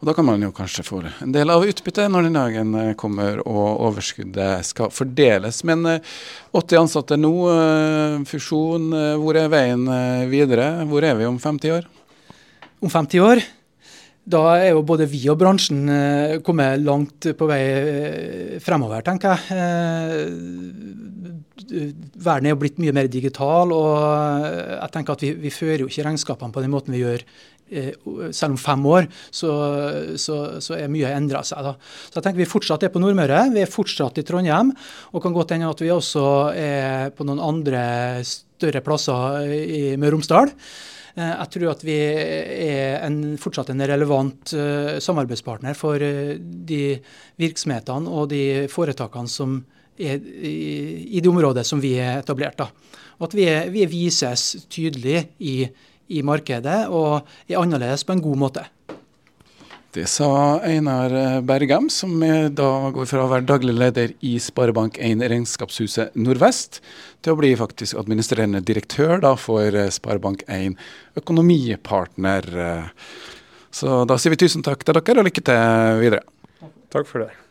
Og 0.04 0.08
Da 0.10 0.14
kan 0.18 0.26
man 0.28 0.42
jo 0.44 0.50
kanskje 0.52 0.84
få 0.84 0.98
en 1.24 1.32
del 1.32 1.48
av 1.48 1.64
utbyttet 1.64 2.12
når 2.12 2.26
den 2.26 2.36
dagen 2.36 2.74
eh, 2.76 2.90
kommer 3.00 3.38
og 3.48 3.86
overskuddet 3.88 4.68
skal 4.68 4.92
fordeles. 4.92 5.62
Men 5.64 5.88
80 5.88 6.60
eh, 6.60 6.82
ansatte 6.82 7.16
nå, 7.16 7.32
eh, 7.48 8.18
fusjon. 8.28 8.90
Hvor 9.24 9.40
er 9.40 9.48
veien 9.48 9.88
videre? 10.28 10.84
Hvor 10.92 11.08
er 11.08 11.16
vi 11.16 11.30
om 11.30 11.40
50 11.40 11.72
år? 11.78 11.88
Om 12.84 12.92
50 12.92 13.24
år? 13.24 13.44
Da 14.28 14.42
er 14.58 14.74
jo 14.74 14.84
både 14.84 15.08
vi 15.08 15.22
og 15.32 15.40
bransjen 15.40 15.88
kommet 16.44 16.84
langt 16.84 17.30
på 17.40 17.48
vei 17.48 18.60
fremover, 18.64 19.04
tenker 19.08 19.36
jeg. 19.36 19.40
Verden 22.24 22.48
er 22.48 22.54
jo 22.54 22.60
blitt 22.60 22.80
mye 22.80 22.96
mer 22.96 23.08
digital, 23.12 23.72
og 23.76 24.48
jeg 24.48 24.94
tenker 24.96 25.16
at 25.16 25.26
vi, 25.28 25.34
vi 25.44 25.52
fører 25.52 25.84
jo 25.84 25.92
ikke 25.92 26.08
regnskapene 26.08 26.56
på 26.56 26.64
den 26.64 26.72
måten 26.72 26.96
vi 26.96 27.04
gjør 27.04 27.24
selv 28.32 28.54
om 28.54 28.60
fem 28.62 28.86
år, 28.90 29.10
så, 29.34 29.52
så, 30.20 30.38
så 30.64 30.78
er 30.78 30.92
mye 30.94 31.12
endra 31.16 31.44
seg. 31.48 31.66
Da. 31.66 31.76
Så 32.08 32.20
jeg 32.20 32.28
tenker 32.28 32.44
Vi 32.44 32.50
fortsatt 32.50 32.86
er 32.86 32.94
på 32.94 33.02
Nordmøre, 33.04 33.46
vi 33.54 33.64
er 33.64 33.72
fortsatt 33.72 34.20
i 34.22 34.26
Trondheim. 34.28 34.74
Og 35.14 35.24
kan 35.24 35.36
godt 35.36 35.56
hende 35.56 35.72
at 35.72 35.84
vi 35.84 35.92
også 35.94 36.26
er 36.56 37.14
på 37.16 37.28
noen 37.28 37.44
andre 37.44 37.84
større 38.28 38.84
plasser 38.86 39.52
i 39.52 39.86
Møre 39.98 40.14
og 40.14 40.20
Romsdal. 40.20 40.54
Eh, 41.14 41.30
jeg 41.30 41.52
tror 41.54 41.70
at 41.74 41.84
vi 41.86 41.98
er 42.00 43.04
en, 43.06 43.20
fortsatt 43.42 43.70
en 43.74 43.86
relevant 43.86 44.56
uh, 44.58 44.98
samarbeidspartner 45.04 45.78
for 45.78 46.02
uh, 46.02 46.34
de 46.40 46.98
virksomhetene 47.42 48.10
og 48.10 48.32
de 48.32 48.66
foretakene 48.72 49.30
som 49.30 49.60
er 49.94 50.18
i, 50.18 50.56
i 51.14 51.22
det 51.22 51.30
området 51.30 51.68
som 51.70 51.82
vi 51.84 51.94
er 52.02 52.24
etablert. 52.24 52.58
Da. 52.58 52.72
Og 53.20 53.28
at 53.30 53.38
vi, 53.38 53.46
vi 53.76 53.86
vises 53.92 54.66
tydelig 54.74 55.28
i 55.38 55.58
i 56.12 56.24
markedet, 56.26 56.88
og 56.90 57.24
er 57.48 57.60
annerledes 57.62 58.04
på 58.08 58.16
en 58.16 58.24
god 58.24 58.40
måte. 58.48 58.66
Det 59.94 60.08
sa 60.10 60.58
Einar 60.66 61.12
Bergam, 61.46 61.86
som 61.94 62.16
da 62.58 62.70
går 62.96 63.06
fra 63.06 63.28
å 63.28 63.30
være 63.30 63.46
daglig 63.46 63.76
leder 63.78 64.16
i 64.26 64.32
Sparebank1 64.42 65.22
Regnskapshuset 65.30 66.18
Nordvest, 66.18 66.80
til 67.22 67.36
å 67.36 67.38
bli 67.38 67.52
faktisk 67.60 68.00
administrerende 68.02 68.64
direktør 68.66 69.22
da, 69.22 69.36
for 69.38 69.70
Sparebank1 69.70 70.74
Økonomipartner. 71.22 72.50
Så 73.70 74.02
da 74.10 74.18
sier 74.18 74.34
vi 74.34 74.42
tusen 74.48 74.66
takk 74.66 74.82
til 74.82 74.98
dere, 74.98 75.22
og 75.22 75.30
lykke 75.30 75.46
til 75.46 76.02
videre. 76.02 76.26
Takk 76.90 77.06
for 77.10 77.28
det. 77.28 77.43